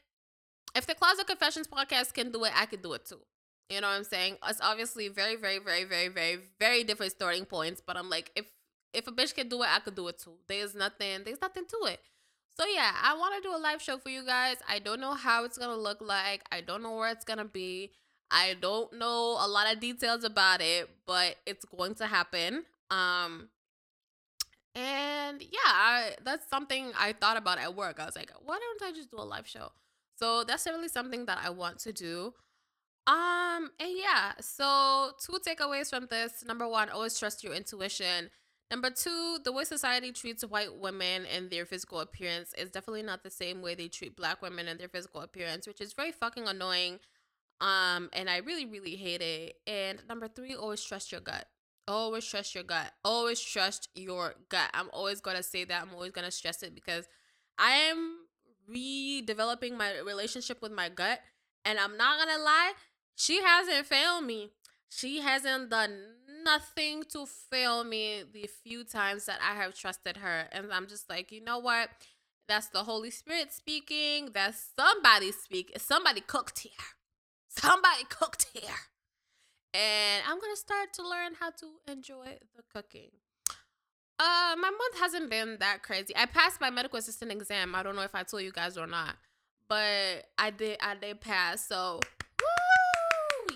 if 0.77 0.87
the 0.87 0.95
Closet 0.95 1.27
Confessions 1.27 1.67
podcast 1.67 2.15
can 2.15 2.31
do 2.31 2.45
it, 2.45 2.53
I 2.55 2.67
could 2.67 2.83
do 2.83 2.93
it 2.93 3.05
too. 3.05 3.21
You 3.69 3.81
know 3.81 3.89
what 3.89 3.97
I'm 3.97 4.05
saying? 4.05 4.37
It's 4.47 4.61
obviously 4.61 5.09
very, 5.09 5.37
very, 5.37 5.59
very, 5.59 5.85
very, 5.85 6.09
very, 6.09 6.39
very 6.61 6.85
different 6.85 7.13
starting 7.13 7.45
points. 7.45 7.83
But 7.85 7.97
I'm 7.97 8.11
like, 8.11 8.31
if 8.37 8.47
if 8.93 9.09
a 9.09 9.13
bitch 9.13 9.35
can 9.35 9.49
do 9.49 9.63
it, 9.63 9.69
I 9.69 9.81
could 9.81 9.97
do 9.97 10.07
it 10.09 10.19
too. 10.19 10.35
There's 10.47 10.75
nothing, 10.75 11.23
there's 11.25 11.41
nothing 11.41 11.65
to 11.67 11.91
it. 11.91 12.01
So 12.57 12.65
yeah, 12.67 12.93
I 13.03 13.17
want 13.17 13.35
to 13.43 13.49
do 13.49 13.55
a 13.55 13.59
live 13.59 13.83
show 13.83 13.99
for 13.99 14.09
you 14.09 14.25
guys. 14.25 14.57
I 14.69 14.79
don't 14.79 15.01
know 15.01 15.15
how 15.15 15.45
it's 15.45 15.59
gonna 15.59 15.77
look 15.77 16.01
like. 16.01 16.45
I 16.53 16.61
don't 16.61 16.83
know 16.83 16.95
where 16.97 17.11
it's 17.11 17.25
gonna 17.25 17.45
be. 17.45 17.91
I 18.31 18.55
don't 18.61 18.93
know 18.93 19.37
a 19.41 19.49
lot 19.49 19.73
of 19.73 19.81
details 19.81 20.25
about 20.25 20.61
it, 20.61 20.89
but 21.07 21.37
it's 21.47 21.65
going 21.65 21.95
to 21.97 22.07
happen. 22.07 22.65
Um, 22.91 23.49
and 24.75 25.41
yeah, 25.41 25.59
I, 25.65 26.11
that's 26.25 26.49
something 26.49 26.93
I 26.99 27.13
thought 27.13 27.37
about 27.37 27.59
at 27.59 27.75
work. 27.75 28.01
I 28.01 28.07
was 28.07 28.17
like, 28.17 28.31
why 28.45 28.59
don't 28.59 28.91
I 28.91 28.93
just 28.93 29.11
do 29.11 29.19
a 29.19 29.23
live 29.23 29.47
show? 29.47 29.71
So 30.17 30.45
that's 30.45 30.67
really 30.67 30.89
something 30.89 31.27
that 31.27 31.39
I 31.45 31.51
want 31.51 31.79
to 31.81 31.93
do. 31.93 32.35
Um, 33.07 33.71
and 33.79 33.91
yeah, 33.97 34.33
so 34.41 35.11
two 35.21 35.39
takeaways 35.47 35.91
from 35.91 36.07
this. 36.11 36.45
Number 36.47 36.67
one, 36.67 36.89
always 36.89 37.19
trust 37.19 37.45
your 37.45 37.55
intuition. 37.55 38.31
Number 38.71 38.91
two, 38.91 39.39
the 39.45 39.53
way 39.53 39.65
society 39.65 40.11
treats 40.11 40.43
white 40.45 40.75
women 40.75 41.27
and 41.27 41.51
their 41.51 41.67
physical 41.67 42.01
appearance 42.01 42.55
is 42.57 42.71
definitely 42.71 43.03
not 43.03 43.23
the 43.23 43.31
same 43.31 43.61
way 43.61 43.75
they 43.75 43.89
treat 43.89 44.17
black 44.17 44.41
women 44.41 44.69
and 44.69 44.81
their 44.81 44.89
physical 44.89 45.21
appearance, 45.21 45.67
which 45.67 45.81
is 45.81 45.93
very 45.93 46.13
fucking 46.13 46.49
annoying. 46.49 46.99
Um, 47.61 48.09
and 48.13 48.29
I 48.29 48.39
really, 48.39 48.65
really 48.65 48.97
hate 48.97 49.21
it. 49.21 49.57
And 49.67 50.01
number 50.09 50.29
three, 50.29 50.55
always 50.55 50.83
trust 50.83 51.13
your 51.13 51.21
gut. 51.21 51.47
Always 51.87 52.27
trust 52.27 52.55
your 52.55 52.65
gut. 52.65 52.93
Always 53.05 53.41
trust 53.41 53.91
your 53.95 54.35
gut. 54.49 54.71
I'm 54.73 54.89
always 54.93 55.21
gonna 55.21 55.43
say 55.43 55.65
that. 55.65 55.83
I'm 55.83 55.93
always 55.93 56.13
gonna 56.13 56.31
stress 56.31 56.63
it 56.63 56.75
because 56.75 57.07
I 57.59 57.73
am 57.73 58.21
redeveloping 58.69 59.77
my 59.77 59.99
relationship 60.01 60.63
with 60.63 60.73
my 60.73 60.89
gut. 60.89 61.21
And 61.67 61.79
I'm 61.79 61.97
not 61.97 62.19
gonna 62.19 62.43
lie, 62.43 62.73
she 63.17 63.43
hasn't 63.43 63.87
failed 63.87 64.25
me. 64.25 64.51
She 64.89 65.21
hasn't 65.21 65.71
done 65.71 65.97
nothing 66.45 67.05
to 67.13 67.27
fail 67.27 67.83
me 67.85 68.23
the 68.33 68.49
few 68.63 68.85
times 68.85 69.27
that 69.27 69.39
I 69.43 69.55
have 69.55 69.75
trusted 69.75 70.19
her. 70.19 70.47
And 70.53 70.73
I'm 70.73 70.87
just 70.87 71.09
like, 71.09 71.33
you 71.33 71.43
know 71.43 71.59
what? 71.59 71.89
That's 72.47 72.69
the 72.69 72.85
Holy 72.85 73.11
Spirit 73.11 73.53
speaking. 73.53 74.31
That's 74.35 74.71
somebody 74.77 75.33
speak. 75.33 75.73
Somebody 75.79 76.21
cooked 76.21 76.61
here. 76.61 76.73
Somebody 77.49 78.05
cooked 78.09 78.47
here. 78.53 78.75
And 79.73 80.23
I'm 80.29 80.39
gonna 80.39 80.57
start 80.57 80.93
to 80.95 81.09
learn 81.09 81.33
how 81.41 81.51
to 81.51 81.67
enjoy 81.91 82.39
the 82.55 82.63
cooking. 82.73 83.11
Uh, 84.19 84.55
my 84.57 84.71
month 84.71 85.01
hasn't 85.01 85.29
been 85.29 85.57
that 85.59 85.83
crazy. 85.83 86.15
I 86.17 86.27
passed 86.27 86.61
my 86.61 86.71
medical 86.71 86.99
assistant 86.99 87.33
exam. 87.33 87.75
I 87.75 87.83
don't 87.83 87.97
know 87.97 88.03
if 88.03 88.15
I 88.15 88.23
told 88.23 88.45
you 88.45 88.53
guys 88.53 88.79
or 88.79 88.87
not, 88.87 89.17
but 89.69 90.27
I 90.39 90.51
did. 90.51 90.79
I 90.81 90.95
did 90.95 91.21
pass. 91.21 91.67
So! 91.67 92.01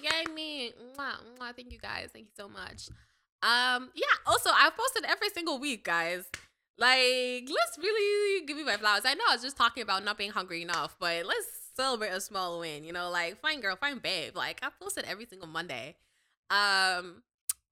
Yay 0.03 0.33
me! 0.35 0.72
Mwah, 0.96 1.16
mwah. 1.38 1.55
Thank 1.55 1.72
you 1.72 1.79
guys. 1.79 2.11
Thank 2.12 2.27
you 2.27 2.33
so 2.37 2.48
much. 2.48 2.88
Um, 3.42 3.90
yeah. 3.94 4.16
Also, 4.27 4.51
I've 4.55 4.77
posted 4.77 5.05
every 5.05 5.31
single 5.31 5.59
week, 5.59 5.85
guys. 5.85 6.24
Like, 6.79 7.48
let's 7.48 7.79
really 7.79 8.46
give 8.46 8.57
me 8.57 8.64
my 8.64 8.77
flowers. 8.77 9.03
I 9.05 9.14
know 9.14 9.24
I 9.29 9.35
was 9.35 9.42
just 9.42 9.57
talking 9.57 9.83
about 9.83 10.05
not 10.05 10.16
being 10.16 10.31
hungry 10.31 10.62
enough, 10.62 10.96
but 11.01 11.27
let's 11.27 11.46
celebrate 11.77 12.11
a 12.11 12.20
small 12.20 12.61
win. 12.61 12.85
You 12.85 12.92
know, 12.92 13.11
like 13.11 13.40
fine 13.40 13.61
girl, 13.61 13.77
fine 13.77 13.98
babe. 13.98 14.37
Like 14.37 14.61
I 14.62 14.68
posted 14.81 15.05
every 15.05 15.27
single 15.27 15.48
Monday. 15.48 15.96
Um, 16.51 17.22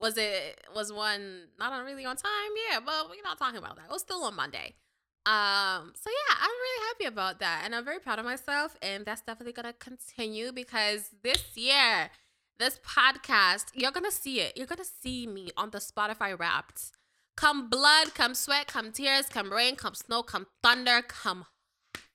was 0.00 0.18
it 0.18 0.60
was 0.74 0.92
one 0.92 1.48
not 1.58 1.72
on 1.72 1.84
really 1.84 2.04
on 2.04 2.16
time? 2.16 2.50
Yeah, 2.70 2.80
but 2.84 3.08
we're 3.10 3.22
not 3.22 3.38
talking 3.38 3.58
about 3.58 3.76
that. 3.76 3.86
It 3.86 3.92
was 3.92 4.02
still 4.02 4.22
on 4.24 4.34
Monday. 4.36 4.74
Um, 5.26 5.92
so 5.96 6.08
yeah, 6.08 6.36
I'm 6.40 6.50
really 6.50 6.86
happy 6.88 7.04
about 7.06 7.40
that, 7.40 7.62
and 7.64 7.74
I'm 7.74 7.84
very 7.84 7.98
proud 7.98 8.18
of 8.18 8.24
myself, 8.24 8.76
and 8.80 9.04
that's 9.04 9.22
definitely 9.22 9.52
gonna 9.52 9.72
continue 9.72 10.52
because 10.52 11.10
this 11.22 11.56
year, 11.56 12.10
this 12.58 12.78
podcast, 12.86 13.66
you're 13.74 13.90
gonna 13.90 14.12
see 14.12 14.40
it. 14.40 14.56
You're 14.56 14.66
gonna 14.66 14.84
see 14.84 15.26
me 15.26 15.50
on 15.56 15.70
the 15.70 15.78
Spotify 15.78 16.38
Wrapped. 16.38 16.92
Come 17.36 17.68
blood, 17.68 18.14
come 18.14 18.34
sweat, 18.34 18.68
come 18.68 18.92
tears, 18.92 19.26
come 19.26 19.52
rain, 19.52 19.76
come 19.76 19.94
snow, 19.94 20.22
come 20.22 20.46
thunder, 20.62 21.02
come 21.02 21.46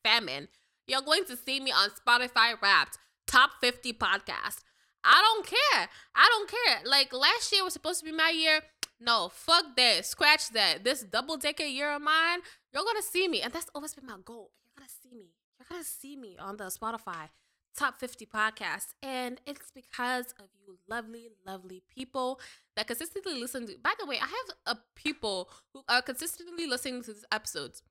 famine. 0.04 0.48
You're 0.88 1.02
going 1.02 1.26
to 1.26 1.38
see 1.38 1.60
me 1.60 1.72
on 1.72 1.90
Spotify 1.90 2.60
Wrapped 2.62 2.98
top 3.32 3.52
50 3.62 3.94
podcast. 3.94 4.60
I 5.04 5.22
don't 5.22 5.46
care. 5.48 5.90
I 6.16 6.28
don't 6.30 6.50
care. 6.50 6.82
Like 6.86 7.14
last 7.14 7.52
year 7.52 7.64
was 7.64 7.74
supposed 7.74 8.00
to 8.00 8.06
be 8.06 8.12
my 8.12 8.30
year. 8.30 8.62
No, 9.00 9.30
fuck 9.34 9.76
that. 9.78 10.06
Scratch 10.06 10.50
that. 10.50 10.84
This 10.84 11.02
double 11.02 11.38
decade 11.38 11.74
year 11.74 11.92
of 11.92 12.02
mine, 12.02 12.40
you're 12.74 12.84
gonna 12.84 13.02
see 13.02 13.28
me. 13.28 13.42
And 13.42 13.54
that's 13.54 13.70
always 13.74 13.94
been 13.94 14.06
my 14.06 14.18
goal. 14.24 14.52
You're 14.66 14.80
gonna 14.80 14.90
see 15.02 15.16
me. 15.16 15.32
You're 15.60 15.68
gonna 15.70 15.84
see 15.84 16.16
me 16.16 16.38
on 16.40 16.58
the 16.58 16.66
Spotify 16.66 17.30
top 17.78 17.98
50 17.98 18.26
podcast. 18.26 18.88
And 19.02 19.40
it's 19.46 19.72
because 19.72 20.34
of 20.40 20.48
you 20.66 20.78
lovely, 20.90 21.30
lovely 21.46 21.84
people 21.94 22.40
that 22.76 22.88
consistently 22.88 23.40
listen 23.40 23.68
to. 23.68 23.76
By 23.82 23.94
the 24.00 24.06
way, 24.06 24.18
I 24.18 24.28
have 24.28 24.76
a 24.76 24.80
people 24.96 25.50
who 25.74 25.82
are 25.88 26.02
consistently 26.02 26.68
listening 26.68 27.04
to 27.04 27.14
these 27.14 27.26
episodes. 27.32 27.82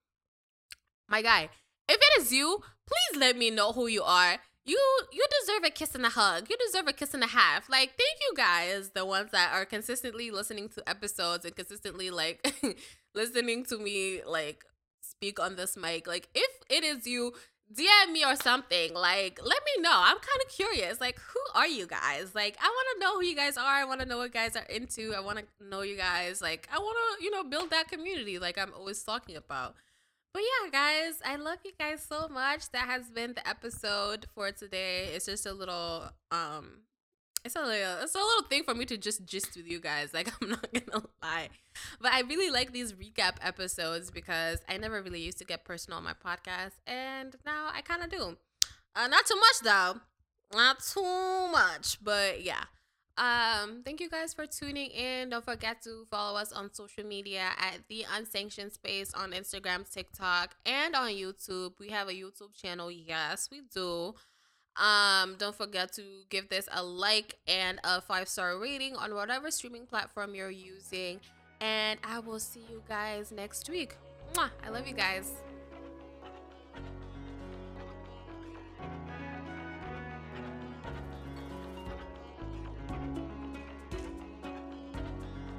My 1.09 1.23
guy, 1.23 1.49
if 1.89 1.97
it 1.97 2.21
is 2.21 2.33
you, 2.33 2.63
please 2.87 3.21
let 3.21 3.37
me 3.37 3.51
know 3.51 3.73
who 3.73 3.87
you 3.87 4.03
are 4.03 4.39
you 4.65 4.79
you 5.13 5.25
deserve 5.41 5.65
a 5.65 5.71
kiss 5.71 5.95
and 5.95 6.05
a 6.05 6.11
hug. 6.11 6.49
You 6.49 6.57
deserve 6.67 6.87
a 6.87 6.93
kiss 6.93 7.15
and 7.15 7.25
a 7.25 7.29
half. 7.29 7.69
Like, 7.69 7.91
thank 7.91 8.19
you 8.21 8.35
guys, 8.37 8.91
the 8.91 9.05
ones 9.05 9.31
that 9.33 9.53
are 9.53 9.65
consistently 9.65 10.31
listening 10.31 10.69
to 10.71 10.89
episodes 10.89 11.45
and 11.45 11.57
consistently 11.57 12.11
like 12.11 12.55
listening 13.15 13.65
to 13.67 13.79
me 13.79 14.21
like 14.25 14.65
speak 15.21 15.39
on 15.39 15.57
this 15.57 15.77
mic. 15.77 16.07
Like, 16.07 16.29
if 16.35 16.51
it 16.71 16.83
is 16.83 17.07
you, 17.07 17.33
DM 17.73 18.13
me 18.13 18.25
or 18.25 18.37
something. 18.37 18.95
Like, 18.95 19.39
let 19.43 19.59
me 19.65 19.83
know. 19.83 19.93
I'm 19.93 20.17
kind 20.17 20.43
of 20.45 20.51
curious. 20.51 20.99
Like, 20.99 21.19
who 21.19 21.41
are 21.55 21.69
you 21.69 21.87
guys? 21.87 22.35
Like, 22.35 22.57
I 22.61 22.67
want 22.67 22.87
to 22.95 23.01
know 23.01 23.15
who 23.17 23.25
you 23.25 23.37
guys 23.37 23.59
are. 23.59 23.65
I 23.65 23.85
want 23.85 24.01
to 24.01 24.07
know 24.07 24.17
what 24.19 24.33
guys 24.33 24.57
are 24.57 24.65
into. 24.65 25.13
I 25.15 25.21
want 25.21 25.39
to 25.39 25.45
know 25.63 25.83
you 25.83 25.97
guys. 25.97 26.41
Like, 26.41 26.69
I 26.73 26.79
want 26.79 26.97
to, 27.19 27.25
you 27.25 27.31
know, 27.31 27.45
build 27.45 27.71
that 27.71 27.89
community 27.89 28.39
like 28.39 28.57
I'm 28.57 28.73
always 28.75 29.03
talking 29.03 29.37
about. 29.37 29.75
But 30.33 30.43
yeah, 30.43 30.71
guys, 30.71 31.21
I 31.25 31.37
love 31.37 31.59
you 31.65 31.73
guys 31.79 32.03
so 32.09 32.29
much. 32.29 32.71
That 32.71 32.87
has 32.87 33.11
been 33.11 33.35
the 33.35 33.47
episode 33.47 34.27
for 34.35 34.51
today. 34.53 35.09
It's 35.15 35.27
just 35.27 35.45
a 35.45 35.53
little 35.53 36.05
um 36.31 36.85
it's 37.45 37.57
a 37.57 37.61
little 37.61 38.03
it's 38.03 38.15
a 38.15 38.19
little 38.19 38.45
thing 38.49 38.63
for 38.65 38.75
me 38.75 38.85
to 38.87 38.97
just 38.97 39.25
gist 39.25 39.57
with 39.57 39.67
you 39.67 39.81
guys. 39.81 40.13
Like 40.13 40.31
I'm 40.43 40.51
not 40.51 40.67
gonna 40.73 41.05
lie. 41.23 41.49
But 42.01 42.13
I 42.13 42.21
really 42.23 42.51
like 42.51 42.73
these 42.73 42.93
recap 42.93 43.37
episodes 43.43 44.11
because 44.11 44.59
I 44.69 44.77
never 44.77 45.03
really 45.03 45.21
used 45.21 45.39
to 45.39 45.45
get 45.45 45.65
personal 45.65 45.99
on 45.99 46.05
my 46.05 46.15
podcast 46.15 46.73
and 46.87 47.35
now 47.47 47.69
I 47.75 47.83
kinda 47.83 48.07
do. 48.09 48.37
Uh 48.95 49.07
not 49.09 49.27
too 49.27 49.37
much 49.37 49.61
though. 49.65 50.01
Not 50.53 50.81
too 50.81 51.49
much. 51.53 52.03
But 52.03 52.43
yeah. 52.43 52.65
Um, 53.19 53.83
thank 53.85 54.01
you 54.01 54.09
guys 54.09 54.33
for 54.33 54.47
tuning 54.47 54.91
in. 54.91 55.29
Don't 55.29 55.45
forget 55.45 55.83
to 55.83 56.07
follow 56.11 56.39
us 56.39 56.53
on 56.53 56.73
social 56.73 57.05
media 57.05 57.51
at 57.59 57.81
the 57.89 58.07
Unsanctioned 58.17 58.73
Space 58.73 59.13
on 59.13 59.33
Instagram, 59.33 59.91
TikTok, 59.93 60.57
and 60.65 60.97
on 60.97 61.11
YouTube. 61.11 61.73
We 61.79 61.91
have 61.91 62.09
a 62.09 62.13
YouTube 62.13 62.55
channel. 62.55 62.91
Yes, 62.91 63.49
we 63.53 63.61
do. 63.75 64.15
Um, 64.77 65.37
don't 65.39 65.55
forget 65.55 65.93
to 65.95 66.03
give 66.31 66.49
this 66.49 66.69
a 66.73 66.83
like 66.83 67.37
and 67.47 67.79
a 67.85 68.01
five 68.01 68.29
star 68.29 68.59
rating 68.59 68.97
on 68.97 69.15
whatever 69.15 69.51
streaming 69.51 69.87
platform 69.87 70.35
you're 70.35 70.51
using. 70.51 71.21
And 71.61 71.99
I 72.03 72.21
will 72.21 72.39
see 72.39 72.63
you 72.71 72.83
guys 72.89 73.33
next 73.33 73.69
week. 73.69 73.97
Mwah! 74.35 74.51
I 74.65 74.71
love 74.71 74.87
you 74.87 74.95
guys. 74.95 75.33